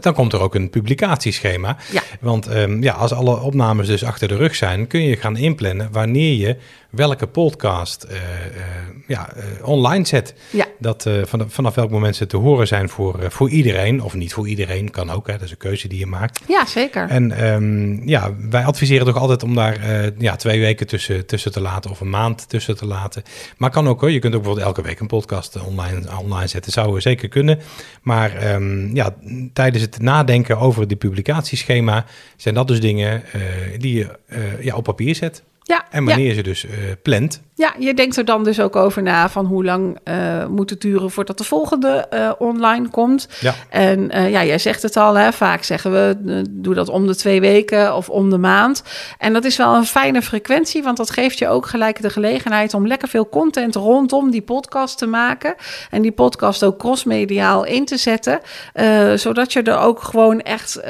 Dan 0.00 0.14
komt 0.14 0.32
er 0.32 0.40
ook 0.40 0.54
een 0.54 0.70
publicatieschema. 0.70 1.76
Ja. 1.92 2.02
Want 2.20 2.54
um, 2.54 2.82
ja, 2.82 2.92
als 2.92 3.12
alle 3.12 3.40
opnames 3.40 3.86
dus 3.86 4.04
achter 4.04 4.28
de 4.28 4.36
rug 4.36 4.54
zijn, 4.54 4.86
kun 4.86 5.02
je 5.02 5.16
gaan 5.16 5.36
inplannen 5.36 5.88
wanneer 5.92 6.34
je 6.34 6.56
welke 6.90 7.26
podcast 7.26 8.06
uh, 8.10 8.16
uh, 8.16 8.20
ja, 9.06 9.28
uh, 9.36 9.68
online 9.68 10.06
zet. 10.06 10.34
Ja. 10.50 10.66
Dat 10.78 11.08
van, 11.22 11.44
vanaf 11.50 11.74
welk 11.74 11.90
moment 11.90 12.16
ze 12.16 12.26
te 12.26 12.36
horen 12.36 12.66
zijn 12.66 12.88
voor, 12.88 13.18
voor 13.28 13.50
iedereen, 13.50 14.02
of 14.02 14.14
niet 14.14 14.32
voor 14.32 14.48
iedereen, 14.48 14.90
kan 14.90 15.10
ook. 15.10 15.26
Hè, 15.26 15.32
dat 15.32 15.42
is 15.42 15.50
een 15.50 15.56
keuze 15.56 15.88
die 15.88 15.98
je 15.98 16.06
maakt. 16.06 16.40
Ja, 16.48 16.66
zeker. 16.66 17.08
En 17.08 17.52
um, 17.52 18.08
ja, 18.08 18.34
wij 18.50 18.64
adviseren 18.64 19.06
toch 19.06 19.16
altijd 19.16 19.42
om 19.42 19.54
daar 19.54 19.78
ja, 20.18 20.36
twee 20.36 20.60
weken 20.60 20.86
tussen, 20.86 21.26
tussen 21.26 21.52
te 21.52 21.60
laten 21.60 21.90
of 21.90 22.00
een 22.00 22.10
maand 22.10 22.48
tussen 22.48 22.76
te 22.76 22.86
laten. 22.86 23.22
Maar 23.56 23.70
kan 23.70 23.88
ook 23.88 24.00
hoor, 24.00 24.10
je 24.10 24.18
kunt 24.18 24.34
ook 24.34 24.42
bijvoorbeeld 24.42 24.66
elke 24.66 24.82
week 24.82 25.00
een 25.00 25.06
podcast 25.06 25.62
online, 25.64 26.00
online 26.20 26.46
zetten. 26.46 26.72
Zou 26.72 26.94
we 26.94 27.00
zeker 27.00 27.28
kunnen. 27.28 27.58
Maar 28.02 28.54
um, 28.54 28.94
ja, 28.94 29.14
tijdens 29.52 29.75
het 29.80 30.00
nadenken 30.00 30.58
over 30.58 30.88
die 30.88 30.96
publicatieschema 30.96 32.04
zijn 32.36 32.54
dat 32.54 32.68
dus 32.68 32.80
dingen 32.80 33.22
die 33.78 33.94
je 33.94 34.18
ja, 34.60 34.76
op 34.76 34.84
papier 34.84 35.14
zet. 35.14 35.42
Ja, 35.68 35.84
en 35.90 36.04
wanneer 36.04 36.28
ja. 36.28 36.34
ze 36.34 36.42
dus 36.42 36.64
uh, 36.64 36.70
plant. 37.02 37.42
Ja, 37.54 37.74
je 37.78 37.94
denkt 37.94 38.16
er 38.16 38.24
dan 38.24 38.44
dus 38.44 38.60
ook 38.60 38.76
over 38.76 39.02
na 39.02 39.28
van 39.28 39.46
hoe 39.46 39.64
lang 39.64 39.98
uh, 40.04 40.46
moet 40.46 40.70
het 40.70 40.80
duren 40.80 41.10
voordat 41.10 41.38
de 41.38 41.44
volgende 41.44 42.06
uh, 42.12 42.32
online 42.38 42.88
komt. 42.88 43.28
Ja. 43.40 43.54
En 43.68 44.08
ja, 44.10 44.44
jij 44.44 44.58
zegt 44.58 44.82
het 44.82 44.96
al, 44.96 45.14
hè, 45.14 45.32
vaak 45.32 45.62
zeggen 45.62 45.92
we 45.92 46.16
doe 46.50 46.74
dat 46.74 46.88
om 46.88 47.06
de 47.06 47.16
twee 47.16 47.40
weken 47.40 47.96
of 47.96 48.08
om 48.08 48.30
de 48.30 48.38
maand. 48.38 48.82
En 49.18 49.32
dat 49.32 49.44
is 49.44 49.56
wel 49.56 49.74
een 49.74 49.84
fijne 49.84 50.22
frequentie, 50.22 50.82
want 50.82 50.96
dat 50.96 51.10
geeft 51.10 51.38
je 51.38 51.48
ook 51.48 51.66
gelijk 51.66 52.02
de 52.02 52.10
gelegenheid 52.10 52.74
om 52.74 52.86
lekker 52.86 53.08
veel 53.08 53.28
content 53.28 53.74
rondom 53.74 54.30
die 54.30 54.42
podcast 54.42 54.98
te 54.98 55.06
maken. 55.06 55.54
En 55.90 56.02
die 56.02 56.12
podcast 56.12 56.64
ook 56.64 56.78
crossmediaal 56.78 57.64
in 57.64 57.84
te 57.84 57.96
zetten, 57.96 58.40
zodat 59.14 59.52
je 59.52 59.62
er 59.62 59.78
ook 59.78 60.02
gewoon 60.02 60.40
echt 60.40 60.80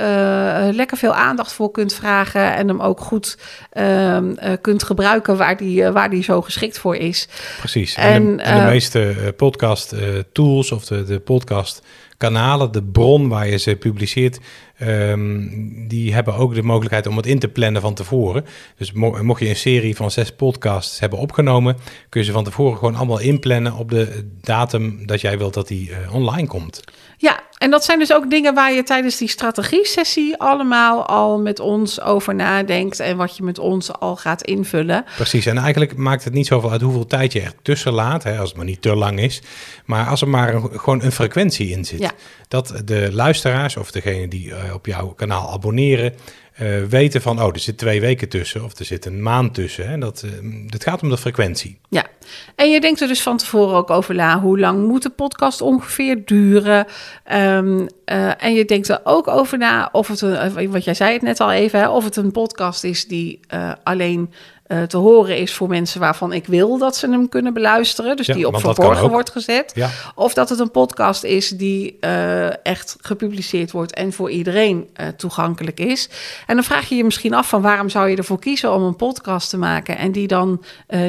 lekker 0.73 0.97
veel 0.97 1.15
aandacht 1.15 1.53
voor 1.53 1.71
kunt 1.71 1.95
vragen 1.95 2.55
en 2.55 2.69
hem 2.69 2.81
ook 2.81 3.01
goed 3.01 3.39
ehm, 3.71 4.35
kunt 4.67 4.83
gebruiken 4.83 5.37
waar 5.37 5.57
die, 5.57 5.81
uh, 5.81 5.91
waar 5.91 6.11
die 6.11 6.23
zo 6.23 6.43
geschikt 6.43 6.79
voor 6.79 6.97
is. 6.97 7.29
Precies. 7.59 7.95
En, 7.95 8.37
de, 8.37 8.43
de, 8.43 8.49
uh, 8.49 8.67
meeste 8.67 9.15
uh, 9.19 9.29
podcast 9.37 9.95
tools 10.33 10.73
of 10.73 10.85
de, 10.85 11.05
de 11.05 11.21
podcast 11.21 11.83
kanalen, 12.17 12.73
de 12.73 12.83
bron 12.83 13.29
waar 13.29 13.49
je 13.49 13.57
ze 13.57 13.77
publiceert, 13.77 14.39
um, 14.83 15.89
die 15.89 16.15
hebben 16.15 16.35
ook 16.35 16.55
de 16.55 16.63
mogelijkheid 16.63 17.07
om 17.07 17.17
het 17.17 17.27
in 17.27 17.39
te 17.39 17.49
plannen 17.49 17.83
van 17.83 17.95
tevoren. 17.95 18.45
Dus 18.77 18.93
mo 18.93 19.23
mocht 19.23 19.41
je 19.41 19.49
een 19.49 19.57
serie 19.57 19.97
van 19.97 20.11
zes 20.11 20.33
podcasts 20.33 21.01
hebben 21.01 21.19
opgenomen, 21.19 21.77
kun 22.09 22.21
je 22.21 22.27
ze 22.27 22.33
van 22.33 22.45
tevoren 22.45 22.79
gewoon 22.79 22.95
allemaal 22.95 23.21
inplannen 23.21 23.73
op 23.73 23.91
de 23.91 24.29
datum 24.41 25.07
dat 25.07 25.21
jij 25.21 25.39
wilt 25.39 25.55
dat 25.55 25.69
die 25.69 25.91
online 26.13 26.47
komt. 26.47 26.85
Ja, 27.17 27.46
en 27.59 27.71
dat 27.71 27.85
zijn 27.85 27.99
dus 27.99 28.13
ook 28.13 28.31
dingen 28.31 28.55
waar 28.55 28.73
je 28.73 28.83
tijdens 28.83 29.17
die 29.17 29.29
strategie-sessie 29.29 30.37
allemaal 30.37 31.07
al 31.07 31.41
met 31.41 31.61
ons 31.61 32.01
over 32.01 32.35
nadenkt 32.35 33.01
en 33.01 33.17
wat 33.17 33.37
je 33.37 33.43
met 33.43 33.59
ons 33.59 33.93
al 33.93 34.17
gaat 34.17 34.43
invullen. 34.43 35.05
Precies, 35.17 35.47
en 35.47 35.59
eigenlijk 35.59 35.97
maakt 35.97 36.25
het 36.25 36.33
niet 36.33 36.47
zoveel 36.47 36.71
uit 36.71 36.81
hoeveel 36.81 37.07
tijd 37.07 37.33
je 37.33 37.41
er 37.41 37.53
tussen 37.63 37.93
laat, 37.93 38.23
hè, 38.23 38.39
als 38.39 38.49
het 38.49 38.57
maar 38.57 38.67
niet 38.67 38.83
te 38.83 38.95
lang 38.95 39.21
is, 39.21 39.43
maar 39.85 40.07
als 40.07 40.21
er 40.21 40.29
maar 40.29 40.55
een, 40.55 40.81
gewoon 40.81 41.03
een 41.03 41.13
frequentie 41.13 41.69
in 41.69 41.85
zit. 41.85 42.15
Dat 42.49 42.83
de 42.85 43.09
luisteraars 43.13 43.77
of 43.77 43.91
degene 43.91 44.29
die 44.29 44.47
uh, 44.47 44.75
op 44.75 44.87
jouw 44.87 45.07
kanaal 45.07 45.53
abonneren, 45.53 46.15
uh, 46.61 46.85
weten 46.85 47.23
van, 47.23 47.43
oh, 47.43 47.49
er 47.53 47.59
zit 47.59 47.79
twee 47.79 48.01
weken 48.01 48.29
tussen 48.29 48.65
of 48.65 48.79
er 48.79 48.85
zit 48.85 49.05
een 49.05 49.23
maand 49.23 49.55
tussen. 49.55 49.89
Hè? 49.89 49.99
Dat, 49.99 50.23
uh, 50.25 50.31
het 50.71 50.83
gaat 50.83 51.03
om 51.03 51.09
de 51.09 51.19
frequentie. 51.19 51.79
Ja, 51.89 52.07
en 52.55 52.71
je 52.71 52.81
denkt 52.81 53.01
er 53.01 53.09
dus 53.09 53.23
van 53.23 53.37
tevoren 53.37 53.77
ook 53.77 53.91
over 53.91 54.15
na, 54.15 54.41
hoe 54.41 54.59
lang 54.59 54.87
moet 54.87 55.03
de 55.03 55.11
podcast 55.11 55.61
ongeveer 55.61 56.25
duren? 56.25 56.87
Um, 57.33 57.81
uh, 57.81 58.45
en 58.45 58.55
je 58.55 58.65
denkt 58.65 58.89
er 58.89 59.01
ook 59.05 59.29
over 59.29 59.59
na 59.59 59.89
of 59.93 60.09
het, 60.09 60.21
een, 60.21 60.71
wat 60.71 60.85
jij 60.85 60.95
zei 60.95 61.13
het 61.13 61.23
net 61.23 61.41
al 61.41 61.53
even, 61.53 61.81
hè, 61.81 61.89
of 61.89 62.05
het 62.05 62.17
een 62.17 62.33
podcast 62.33 62.85
is 62.85 63.07
die 63.07 63.41
alleen 63.83 64.31
uh, 64.69 64.83
te 64.83 64.97
horen 64.97 65.39
is 65.39 65.55
voor 65.55 65.69
mensen 65.69 66.01
waarvan 66.01 66.33
ik 66.33 66.47
wil 66.47 66.79
dat 66.79 66.97
ze 66.97 67.11
hem 67.11 67.29
kunnen 67.29 67.53
beluisteren. 67.53 68.17
Dus 68.17 68.27
die 68.27 68.47
op 68.47 68.61
verborgen 68.61 69.11
wordt 69.11 69.31
gezet. 69.31 69.73
Ja. 69.75 69.91
Of 70.15 70.35
dat 70.35 70.49
het 70.49 70.59
een 70.59 70.71
podcast 70.71 71.25
is 71.25 71.49
die 71.49 71.97
uh, 72.01 72.67
echt 72.67 72.97
gepubliceerd 73.01 73.71
wordt 73.71 73.95
en 73.95 74.13
voor 74.13 74.31
iedereen 74.31 74.89
uh, 75.01 75.07
toegankelijk 75.09 75.81
is. 75.81 76.09
En 76.47 76.55
dan 76.55 76.65
vraag 76.65 76.89
je 76.89 76.95
je 76.95 77.05
misschien 77.05 77.35
af 77.35 77.49
van 77.49 77.63
waarom 77.63 77.89
zou 77.89 78.09
je 78.09 78.17
ervoor 78.17 78.39
kiezen 78.39 78.73
om 78.73 78.83
een 78.83 78.97
podcast 78.97 79.51
te 79.51 79.59
maken 79.59 79.99
en 79.99 80.13
die 80.13 80.27
dan 80.27 80.63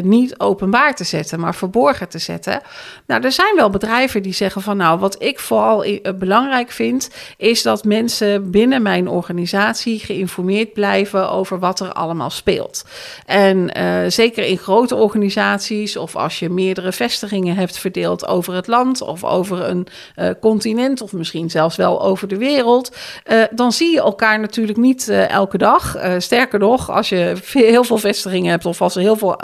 niet 0.04 0.40
openbaar 0.40 0.96
te 0.96 1.04
zetten, 1.04 1.40
maar 1.40 1.56
verborgen 1.56 2.10
te 2.10 2.20
zetten. 2.20 2.62
Nou, 3.08 3.24
er 3.24 3.32
zijn 3.32 3.56
wel 3.56 3.70
bedrijven 3.70 4.24
die 4.24 4.34
zeggen 4.34 4.62
van 4.62 4.78
nou, 4.78 5.00
wat 5.00 5.24
ik 5.24 5.40
vooral 5.40 5.86
belangrijk 6.16 6.72
vind, 6.72 7.10
is 7.38 7.62
dat 7.62 7.84
mensen 7.84 8.52
binnen 8.52 8.82
mijn 8.82 9.08
organisatie 9.08 10.00
geïnformeerd 10.00 10.74
blijven 10.74 11.30
over 11.30 11.60
wat 11.60 11.80
er 11.80 11.92
allemaal 11.92 12.30
speelt. 12.30 12.86
En 13.26 13.47
en 13.48 13.78
uh, 13.78 14.10
zeker 14.10 14.44
in 14.44 14.58
grote 14.58 14.96
organisaties 14.96 15.98
of 15.98 16.16
als 16.16 16.40
je 16.40 16.50
meerdere 16.50 16.92
vestigingen 16.92 17.56
hebt 17.56 17.78
verdeeld 17.78 18.28
over 18.28 18.54
het 18.54 18.68
land 18.68 19.02
of 19.02 19.24
over 19.24 19.70
een 19.70 19.88
uh, 20.16 20.30
continent 20.42 21.02
of 21.02 21.14
misschien 21.14 21.50
zelfs 21.50 21.76
wel 21.76 22.02
over 22.02 22.28
de 22.28 22.38
wereld, 22.38 22.96
uh, 23.32 23.44
dan 23.52 23.72
zie 23.72 23.92
je 23.92 24.02
elkaar 24.02 24.40
natuurlijk 24.40 24.78
niet 24.78 25.10
elke 25.10 25.58
dag. 25.58 25.96
sterker 26.18 26.60
nog, 26.60 26.92
als 26.92 27.10
je 27.10 27.36
heel 27.52 27.84
veel 27.84 27.98
vestigingen 27.98 28.52
hebt 28.52 28.66
of 28.66 28.82
als 28.82 28.96
er 28.96 29.02
heel 29.02 29.16
veel 29.16 29.36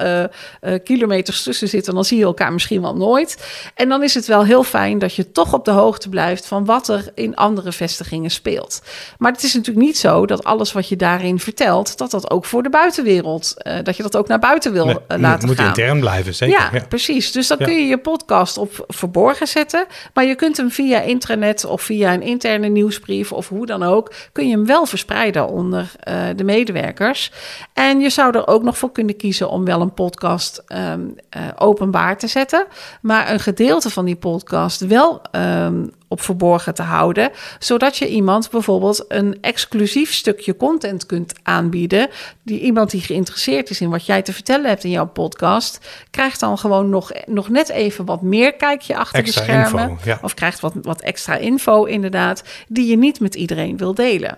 kilometers 0.84 1.44
tussen 1.44 1.68
zitten, 1.68 1.94
dan 1.94 2.06
zie 2.06 2.18
je 2.18 2.24
elkaar 2.24 2.54
misschien 2.54 2.82
wel 2.82 2.96
nooit. 2.96 3.38
En 3.76 3.90
dan 3.90 4.04
is 4.04 4.14
het 4.14 4.26
wel 4.26 4.46
heel 4.46 4.64
fijn 4.64 5.00
dat 5.00 5.16
je 5.16 5.32
toch 5.32 5.54
op 5.54 5.66
de 5.66 5.72
hoogte 5.72 6.10
blijft 6.10 6.46
van 6.46 6.66
wat 6.66 6.88
er 6.88 7.12
in 7.16 7.36
andere 7.36 7.72
vestigingen 7.72 8.32
speelt. 8.32 8.82
Maar 9.18 9.32
het 9.32 9.44
is 9.44 9.54
natuurlijk 9.54 9.86
niet 9.86 9.98
zo 9.98 10.26
dat 10.26 10.44
alles 10.44 10.72
wat 10.72 10.88
je 10.88 10.96
daarin 10.96 11.40
vertelt, 11.40 11.98
dat 11.98 12.12
dat 12.12 12.32
ook 12.32 12.46
voor 12.46 12.64
de 12.64 12.70
buitenwereld, 12.70 13.54
dat 13.94 14.06
je 14.06 14.12
dat 14.12 14.22
ook 14.22 14.28
naar 14.28 14.40
buiten 14.40 14.74
wil 14.74 14.86
nee, 14.86 14.96
uh, 14.96 15.18
laten 15.18 15.48
moet 15.48 15.58
gaan. 15.58 15.68
Moet 15.68 15.78
intern 15.78 16.00
blijven, 16.00 16.36
zeker. 16.36 16.60
Ja, 16.60 16.70
ja. 16.74 16.86
precies. 16.90 17.32
Dus 17.32 17.48
dan 17.48 17.58
kun 17.58 17.74
je 17.74 17.88
je 17.88 17.98
podcast 17.98 18.58
op 18.58 18.86
verborgen 18.88 19.48
zetten. 19.48 19.86
Maar 20.14 20.26
je 20.26 20.36
kunt 20.36 20.58
hem 20.58 20.72
via 20.72 21.02
intranet 21.02 21.66
of 21.66 21.82
via 21.82 22.14
een 22.14 22.22
interne 22.22 22.68
nieuwsbrief 22.68 23.32
of 23.32 23.50
hoe 23.50 23.66
dan 23.66 23.84
ook... 23.84 24.14
kun 24.32 24.48
je 24.48 24.56
hem 24.56 24.66
wel 24.66 24.86
verspreiden 24.86 25.48
onder 25.48 25.92
uh, 26.08 26.24
de 26.36 26.44
medewerkers. 26.44 27.32
En 27.74 28.00
je 28.00 28.10
zou 28.10 28.38
er 28.38 28.48
ook 28.48 28.64
nog 28.64 28.78
voor 28.78 28.92
kunnen 28.92 29.16
kiezen 29.16 29.50
om 29.50 29.66
wel 29.66 29.82
een 29.82 29.94
podcast 29.94 30.64
um, 30.68 31.16
uh, 31.38 31.42
openbaar 31.56 32.18
te 32.18 32.28
zetten. 32.28 32.66
Maar 33.02 33.32
een 33.32 33.40
gedeelte 33.40 33.90
van 33.90 34.06
die 34.06 34.16
podcast 34.16 34.88
wel 34.88 35.22
um, 35.32 35.92
op 36.08 36.22
verborgen 36.22 36.74
te 36.74 36.82
houden, 36.82 37.32
zodat 37.60 37.98
je 37.98 38.08
iemand 38.08 38.50
bijvoorbeeld 38.50 39.06
een 39.08 39.38
exclusief 39.42 40.14
stukje 40.14 40.56
content 40.56 41.06
kunt 41.06 41.34
aanbieden. 41.44 42.10
Die 42.44 42.60
iemand 42.60 42.92
die 42.92 43.02
geïnteresseerd 43.02 43.70
is 43.70 43.82
in 43.82 43.90
wat 43.90 44.06
jij 44.06 44.22
te 44.22 44.34
vertellen 44.34 44.70
hebt 44.70 44.84
in 44.84 44.90
jouw 44.90 45.08
podcast, 45.08 45.80
krijgt 46.12 46.40
dan 46.40 46.58
gewoon 46.58 46.90
nog, 46.90 47.12
nog 47.26 47.50
net 47.50 47.70
even 47.70 48.06
wat 48.06 48.22
meer 48.22 48.54
kijkje 48.54 48.96
achter 48.98 49.20
Extra 49.20 49.42
de 49.42 49.48
schermen. 49.48 49.90
info, 49.90 50.02
ja. 50.04 50.20
Of 50.22 50.34
krijgt 50.34 50.60
wat, 50.60 50.74
wat 50.82 51.02
extra 51.02 51.36
info, 51.36 51.84
inderdaad, 51.84 52.44
die 52.68 52.88
je 52.88 52.98
niet 52.98 53.20
met 53.20 53.36
iedereen 53.36 53.78
wil 53.78 53.94
delen. 53.94 54.38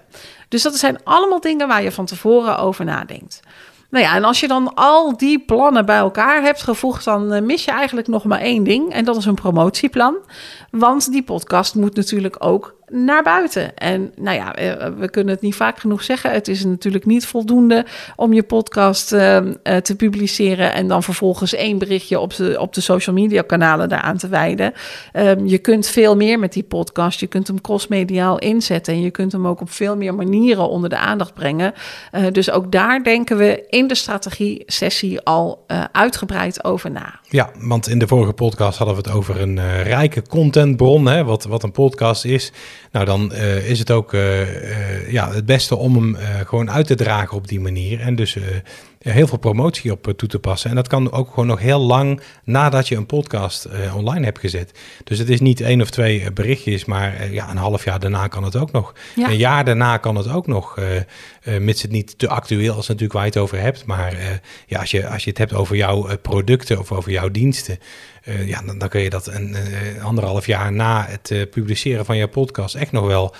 Dus 0.50 0.62
dat 0.62 0.76
zijn 0.76 0.98
allemaal 1.04 1.42
dingen 1.42 1.68
waar 1.68 1.84
je 1.84 1.92
van 1.92 2.06
tevoren 2.06 2.58
over 2.58 2.86
nadenkt. 2.86 3.40
Nou 3.96 4.08
ja, 4.08 4.16
en 4.16 4.24
als 4.24 4.40
je 4.40 4.48
dan 4.48 4.74
al 4.74 5.18
die 5.18 5.40
plannen 5.40 5.86
bij 5.86 5.98
elkaar 5.98 6.42
hebt 6.42 6.62
gevoegd, 6.62 7.06
dan 7.06 7.34
eh, 7.34 7.42
mis 7.42 7.66
je 7.66 7.72
eigenlijk 7.72 8.08
nog 8.08 8.24
maar 8.24 8.40
één 8.40 8.64
ding. 8.64 8.94
En 8.94 9.06
dat 9.06 9.16
is 9.16 9.26
een 9.26 9.36
promotieplan. 9.36 10.16
Want 10.72 11.12
die 11.12 11.24
podcast 11.24 11.76
moet 11.76 11.96
natuurlijk 11.96 12.36
ook 12.40 12.76
naar 12.92 13.24
buiten. 13.24 13.78
En 13.78 14.12
nou 14.16 14.38
ja, 14.38 14.56
eh, 14.56 14.88
we 14.98 15.10
kunnen 15.10 15.34
het 15.34 15.44
niet 15.44 15.56
vaak 15.56 15.80
genoeg 15.80 16.04
zeggen. 16.04 16.32
Het 16.32 16.48
is 16.48 16.66
natuurlijk 16.66 17.06
niet 17.06 17.26
voldoende 17.26 17.86
om 18.16 18.34
je 18.34 18.44
podcast 18.44 19.14
uh, 19.14 19.38
te 19.84 19.96
publiceren 19.98 20.74
en 20.74 20.88
dan 20.88 21.04
vervolgens 21.04 21.54
één 21.54 21.78
berichtje 21.78 22.20
op 22.20 22.36
de, 22.36 22.56
op 22.60 22.74
de 22.74 22.82
social 22.82 23.16
media 23.16 23.42
kanalen 23.42 23.90
daaraan 23.90 24.18
te 24.18 24.28
wijden. 24.28 24.74
Um, 25.14 25.48
je 25.48 25.58
kunt 25.58 25.88
veel 25.88 26.16
meer 26.16 26.40
met 26.40 26.54
die 26.54 26.64
podcast. 26.64 27.20
Je 27.20 27.28
kunt 27.28 27.48
hem 27.48 27.62
crossmediaal 27.62 28.40
inzetten 28.40 28.94
en 28.94 29.02
je 29.02 29.12
kunt 29.12 29.32
hem 29.32 29.48
ook 29.48 29.62
op 29.62 29.72
veel 29.72 29.98
meer 29.98 30.16
manieren 30.16 30.70
onder 30.70 30.90
de 30.90 30.98
aandacht 30.98 31.34
brengen. 31.34 31.74
Uh, 32.12 32.26
dus 32.32 32.52
ook 32.52 32.72
daar 32.72 33.04
denken 33.04 33.38
we 33.38 33.66
in 33.70 33.88
de 33.88 33.96
strategie-sessie 33.96 35.22
al 35.22 35.64
uh, 35.68 35.84
uitgebreid 35.92 36.64
over 36.64 36.92
na. 36.92 37.20
Ja, 37.30 37.50
want 37.60 37.88
in 37.88 38.00
de 38.00 38.08
vorige 38.08 38.34
podcast 38.34 38.78
hadden 38.78 38.96
we 38.96 39.02
het 39.02 39.18
over 39.18 39.42
een 39.42 39.84
rijke 39.84 40.22
contentbron, 40.28 41.06
hè, 41.06 41.24
wat, 41.24 41.44
wat 41.44 41.64
een 41.64 41.72
podcast 41.72 42.26
is. 42.26 42.52
Nou, 42.92 43.06
dan 43.06 43.32
uh, 43.34 43.70
is 43.70 43.80
het 43.80 43.92
ook 43.92 44.14
uh, 44.14 44.42
uh, 44.42 45.12
ja, 45.12 45.34
het 45.34 45.46
beste 45.46 45.76
om 45.76 45.96
hem 45.96 46.18
gewoon 46.46 46.72
uit 46.72 46.88
te 46.88 46.96
dragen 46.96 47.38
op 47.38 47.48
die 47.48 47.60
manier. 47.60 48.00
En 48.00 48.16
dus 48.16 48.38
heel 49.12 49.28
veel 49.28 49.38
promotie 49.38 49.92
op 49.92 50.14
toe 50.18 50.30
te 50.30 50.40
passen. 50.40 50.70
En 50.70 50.76
dat 50.76 50.88
kan 50.88 51.12
ook 51.12 51.30
gewoon 51.30 51.48
nog 51.48 51.60
heel 51.60 51.80
lang 51.80 52.22
nadat 52.44 52.88
je 52.88 52.96
een 52.96 53.06
podcast 53.06 53.68
online 53.96 54.26
hebt 54.26 54.40
gezet. 54.40 54.80
Dus 55.04 55.20
het 55.20 55.30
is 55.30 55.40
niet 55.40 55.62
één 55.62 55.82
of 55.82 55.90
twee 55.90 56.32
berichtjes, 56.32 56.86
maar 56.86 57.32
ja, 57.32 57.50
een 57.50 57.58
half 57.58 57.84
jaar 57.84 58.00
daarna 58.00 58.28
kan 58.28 58.44
het 58.44 58.56
ook 58.56 58.72
nog. 58.72 58.94
Ja. 59.16 59.30
Een 59.30 59.38
jaar 59.38 59.66
daarna 59.66 59.98
kan 59.98 60.16
het 60.16 60.30
ook 60.30 60.48
nog. 60.48 60.80
mits 61.60 61.82
het 61.82 61.92
niet 61.92 62.18
te 62.18 62.28
actueel 62.28 62.80
is 62.80 62.88
natuurlijk 62.88 63.14
waar 63.14 63.24
je 63.24 63.30
het 63.30 63.38
over 63.38 63.60
hebt. 63.60 63.86
Maar 63.86 64.42
ja, 64.68 64.80
als, 64.80 64.92
je, 64.92 65.08
als 65.08 65.24
je 65.24 65.30
het 65.30 65.40
hebt 65.40 65.54
over 65.54 65.76
jouw 65.76 66.18
producten 66.22 66.80
of 66.80 66.92
over 66.92 67.12
jouw 67.12 67.30
diensten. 67.30 67.80
Ja, 68.46 68.62
dan, 68.62 68.78
dan, 68.78 68.90
kun 68.90 69.02
je 69.02 69.10
dat 69.10 69.28
een, 69.28 69.56
anderhalf 70.02 70.46
jaar 70.46 70.72
na 70.72 71.06
het 71.08 71.50
publiceren 71.50 72.06
van 72.06 72.18
je 72.18 72.28
podcast 72.28 72.76
echt 72.76 72.92
nog 72.92 73.06
wel 73.06 73.36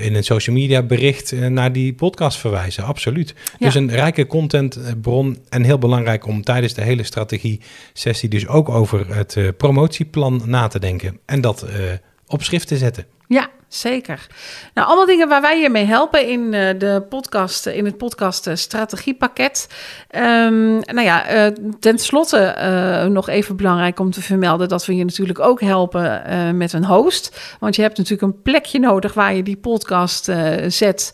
in 0.00 0.14
een 0.14 0.24
social 0.24 0.56
media 0.56 0.82
bericht 0.82 1.32
naar 1.32 1.72
die 1.72 1.94
podcast 1.94 2.38
verwijzen. 2.38 2.84
Absoluut. 2.84 3.34
Ja. 3.58 3.66
Dus 3.66 3.74
een 3.74 3.90
rijke 3.90 4.26
contentbron 4.26 5.38
en 5.48 5.62
heel 5.62 5.78
belangrijk 5.78 6.26
om 6.26 6.42
tijdens 6.42 6.74
de 6.74 6.82
hele 6.82 7.02
strategie 7.02 7.60
sessie 7.92 8.28
dus 8.28 8.46
ook 8.46 8.68
over 8.68 9.14
het 9.14 9.56
promotieplan 9.56 10.42
na 10.44 10.68
te 10.68 10.78
denken 10.78 11.18
en 11.24 11.40
dat 11.40 11.66
op 12.26 12.42
schrift 12.42 12.68
te 12.68 12.76
zetten. 12.76 13.06
Ja, 13.28 13.50
zeker. 13.74 14.26
Nou, 14.74 14.86
allemaal 14.86 15.06
dingen 15.06 15.28
waar 15.28 15.40
wij 15.40 15.60
je 15.60 15.70
mee 15.70 15.84
helpen 15.84 16.28
in 16.28 16.40
uh, 16.40 16.68
de 16.78 17.06
podcast, 17.08 17.66
in 17.66 17.84
het 17.84 17.96
podcast 17.96 18.46
uh, 18.46 18.54
strategiepakket. 18.54 19.68
Um, 20.10 20.80
nou 20.80 21.00
ja, 21.00 21.46
uh, 21.46 21.52
ten 21.80 21.98
nog 23.12 23.28
even 23.28 23.56
belangrijk 23.56 24.00
om 24.00 24.10
te 24.10 24.22
vermelden 24.22 24.68
dat 24.68 24.86
we 24.86 24.96
je 24.96 25.04
natuurlijk 25.04 25.38
ook 25.38 25.60
helpen 25.60 26.22
met 26.56 26.72
een 26.72 26.84
host. 26.84 27.56
Want 27.60 27.76
je 27.76 27.82
hebt 27.82 27.96
natuurlijk 27.98 28.22
een 28.22 28.42
plekje 28.42 28.78
nodig 28.78 29.14
waar 29.14 29.34
je 29.34 29.42
die 29.42 29.56
podcast 29.56 30.30
zet. 30.66 31.12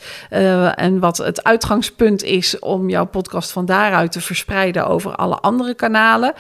en 0.75 0.99
wat 0.99 1.17
het 1.17 1.45
uitgangspunt 1.45 2.23
is 2.23 2.59
om 2.59 2.89
jouw 2.89 3.07
podcast 3.07 3.53
van 3.53 3.67
daaruit 3.67 4.13
te 4.13 4.21
verspreiden 4.21 4.87
over 4.87 5.15
alle 5.15 5.37
andere 5.37 5.75
kanalen. 5.75 6.33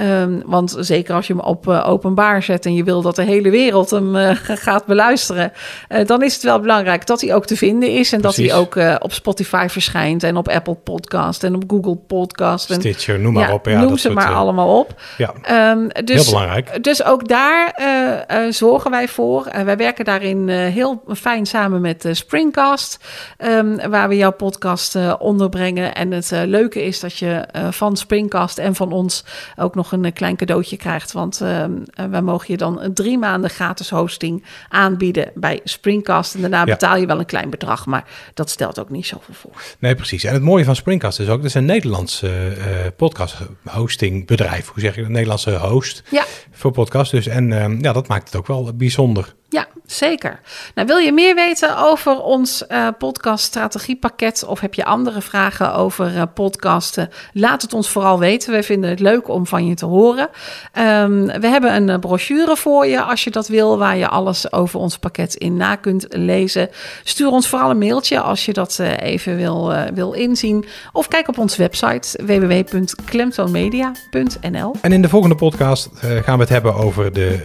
Um, 0.00 0.42
want 0.46 0.76
zeker 0.78 1.14
als 1.14 1.26
je 1.26 1.32
hem 1.32 1.42
op 1.42 1.68
openbaar 1.68 2.42
zet 2.42 2.66
en 2.66 2.74
je 2.74 2.84
wil 2.84 3.02
dat 3.02 3.16
de 3.16 3.22
hele 3.22 3.50
wereld 3.50 3.90
hem 3.90 4.14
gaat 4.66 4.86
beluisteren. 4.86 5.52
Uh, 5.88 6.04
dan 6.06 6.22
is 6.22 6.34
het 6.34 6.42
wel 6.42 6.60
belangrijk 6.60 7.06
dat 7.06 7.20
hij 7.20 7.34
ook 7.34 7.46
te 7.46 7.56
vinden 7.56 7.90
is. 7.90 8.12
En 8.12 8.20
Precies. 8.20 8.48
dat 8.48 8.50
hij 8.50 8.60
ook 8.60 8.76
uh, 8.76 8.94
op 8.98 9.12
Spotify 9.12 9.66
verschijnt. 9.70 10.22
En 10.22 10.36
op 10.36 10.48
Apple 10.48 10.74
Podcast 10.74 11.44
en 11.44 11.54
op 11.54 11.62
Google 11.66 11.96
Podcast. 11.96 12.70
En, 12.70 12.80
Stitcher, 12.80 13.20
noem 13.20 13.32
maar 13.32 13.48
ja, 13.48 13.54
op. 13.54 13.66
Ja, 13.66 13.80
noem 13.80 13.96
ze 13.96 14.10
maar 14.10 14.30
uh, 14.30 14.36
allemaal 14.36 14.78
op. 14.78 15.00
Ja, 15.16 15.70
um, 15.72 15.88
dus, 16.04 16.22
heel 16.22 16.32
belangrijk. 16.32 16.84
Dus 16.84 17.04
ook 17.04 17.28
daar 17.28 17.74
zorgen 18.50 18.90
wij 18.90 19.08
voor. 19.08 19.48
wij 19.64 19.76
werken 19.76 20.04
daarin 20.04 20.48
heel 20.48 21.02
fijn 21.14 21.46
samen 21.46 21.80
met 21.80 22.08
Springcast. 22.10 22.98
Um, 23.38 23.90
waar 23.90 24.08
we 24.08 24.16
jouw 24.16 24.32
podcast 24.32 24.98
onderbrengen. 25.18 25.94
En 25.94 26.12
het 26.12 26.30
leuke 26.30 26.84
is 26.84 27.00
dat 27.00 27.18
je 27.18 27.44
van 27.70 27.96
Springcast 27.96 28.58
en 28.58 28.74
van 28.74 28.92
ons 28.92 29.24
ook 29.56 29.74
nog 29.74 29.92
een 29.92 30.12
klein 30.12 30.36
cadeautje 30.36 30.76
krijgt. 30.76 31.12
Want 31.12 31.38
wij 32.10 32.22
mogen 32.22 32.46
je 32.48 32.56
dan 32.56 32.80
drie 32.94 33.18
maanden 33.18 33.50
gratis 33.50 33.90
hosting 33.90 34.44
aanbieden 34.68 35.30
bij 35.34 35.55
Springcast. 35.64 36.34
En 36.34 36.40
daarna 36.40 36.64
betaal 36.64 36.96
je 36.96 37.06
wel 37.06 37.18
een 37.18 37.26
klein 37.26 37.50
bedrag, 37.50 37.86
maar 37.86 38.04
dat 38.34 38.50
stelt 38.50 38.80
ook 38.80 38.90
niet 38.90 39.06
zoveel 39.06 39.34
voor. 39.34 39.52
Nee, 39.78 39.94
precies. 39.94 40.24
En 40.24 40.32
het 40.32 40.42
mooie 40.42 40.64
van 40.64 40.76
Springcast 40.76 41.20
is 41.20 41.28
ook, 41.28 41.36
dat 41.36 41.46
is 41.46 41.54
een 41.54 41.64
Nederlands 41.64 42.22
uh, 42.22 42.30
podcast 42.96 43.36
hosting 43.64 44.26
bedrijf. 44.26 44.68
Hoe 44.68 44.80
zeg 44.80 44.90
je 44.90 44.96
dat? 44.96 45.06
Een 45.06 45.12
Nederlandse 45.12 45.56
host 45.56 46.02
ja. 46.10 46.24
voor 46.50 46.70
podcast. 46.70 47.10
Dus 47.10 47.26
en 47.26 47.50
uh, 47.50 47.80
ja, 47.80 47.92
dat 47.92 48.08
maakt 48.08 48.26
het 48.26 48.36
ook 48.36 48.46
wel 48.46 48.72
bijzonder. 48.74 49.34
Ja, 49.48 49.68
zeker. 49.86 50.40
Nou, 50.74 50.86
wil 50.86 50.96
je 50.96 51.12
meer 51.12 51.34
weten 51.34 51.78
over 51.78 52.22
ons 52.22 52.64
uh, 52.68 52.88
podcast 52.98 53.44
strategiepakket 53.44 54.44
of 54.44 54.60
heb 54.60 54.74
je 54.74 54.84
andere 54.84 55.20
vragen 55.20 55.74
over 55.74 56.14
uh, 56.14 56.22
podcasten? 56.34 57.08
Laat 57.32 57.62
het 57.62 57.72
ons 57.72 57.88
vooral 57.88 58.18
weten. 58.18 58.52
We 58.52 58.62
vinden 58.62 58.90
het 58.90 59.00
leuk 59.00 59.28
om 59.28 59.46
van 59.46 59.66
je 59.66 59.74
te 59.74 59.86
horen. 59.86 60.28
Um, 60.78 61.26
we 61.26 61.46
hebben 61.46 61.74
een 61.74 61.88
uh, 61.88 61.98
brochure 61.98 62.56
voor 62.56 62.86
je 62.86 63.02
als 63.02 63.24
je 63.24 63.30
dat 63.30 63.48
wil, 63.48 63.78
waar 63.78 63.96
je 63.96 64.08
alles 64.08 64.52
over 64.52 64.80
ons 64.80 64.98
pakket 64.98 65.34
in 65.34 65.56
na 65.56 65.76
kunt 65.76 66.06
lezen. 66.08 66.68
Stuur 67.04 67.28
ons 67.28 67.48
vooral 67.48 67.70
een 67.70 67.78
mailtje 67.78 68.20
als 68.20 68.44
je 68.44 68.52
dat 68.52 68.78
even 68.98 69.36
wil, 69.36 69.74
wil 69.94 70.12
inzien. 70.12 70.64
Of 70.92 71.08
kijk 71.08 71.28
op 71.28 71.38
onze 71.38 71.56
website 71.56 72.24
www.klemtoonmedia.nl. 72.24 74.74
En 74.80 74.92
in 74.92 75.02
de 75.02 75.08
volgende 75.08 75.34
podcast 75.34 75.88
gaan 76.02 76.36
we 76.36 76.40
het 76.40 76.48
hebben 76.48 76.74
over 76.74 77.12
de, 77.12 77.40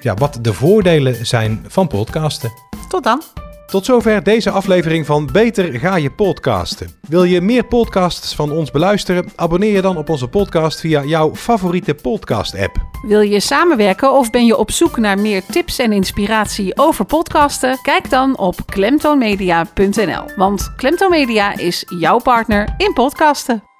ja, 0.00 0.14
wat 0.14 0.38
de 0.40 0.52
voordelen 0.52 1.26
zijn 1.26 1.64
van 1.68 1.83
podcasten. 1.86 2.52
Tot 2.88 3.02
dan. 3.02 3.22
Tot 3.66 3.84
zover 3.84 4.22
deze 4.22 4.50
aflevering 4.50 5.06
van 5.06 5.28
Beter 5.32 5.78
ga 5.78 5.96
je 5.96 6.10
podcasten. 6.10 6.90
Wil 7.08 7.24
je 7.24 7.40
meer 7.40 7.64
podcasts 7.64 8.34
van 8.34 8.50
ons 8.50 8.70
beluisteren? 8.70 9.32
Abonneer 9.36 9.72
je 9.72 9.80
dan 9.80 9.96
op 9.96 10.08
onze 10.08 10.28
podcast 10.28 10.80
via 10.80 11.04
jouw 11.04 11.34
favoriete 11.34 11.94
podcast-app. 11.94 12.76
Wil 13.02 13.20
je 13.20 13.40
samenwerken 13.40 14.12
of 14.12 14.30
ben 14.30 14.46
je 14.46 14.56
op 14.56 14.70
zoek 14.70 14.96
naar 14.96 15.18
meer 15.18 15.42
tips 15.50 15.78
en 15.78 15.92
inspiratie 15.92 16.78
over 16.78 17.04
podcasten? 17.04 17.78
Kijk 17.82 18.10
dan 18.10 18.38
op 18.38 18.56
klemtoonmedia.nl. 18.66 20.24
Want 20.36 20.72
Klemtoon 20.76 21.10
Media 21.10 21.56
is 21.56 21.84
jouw 21.98 22.18
partner 22.18 22.74
in 22.76 22.92
podcasten. 22.92 23.73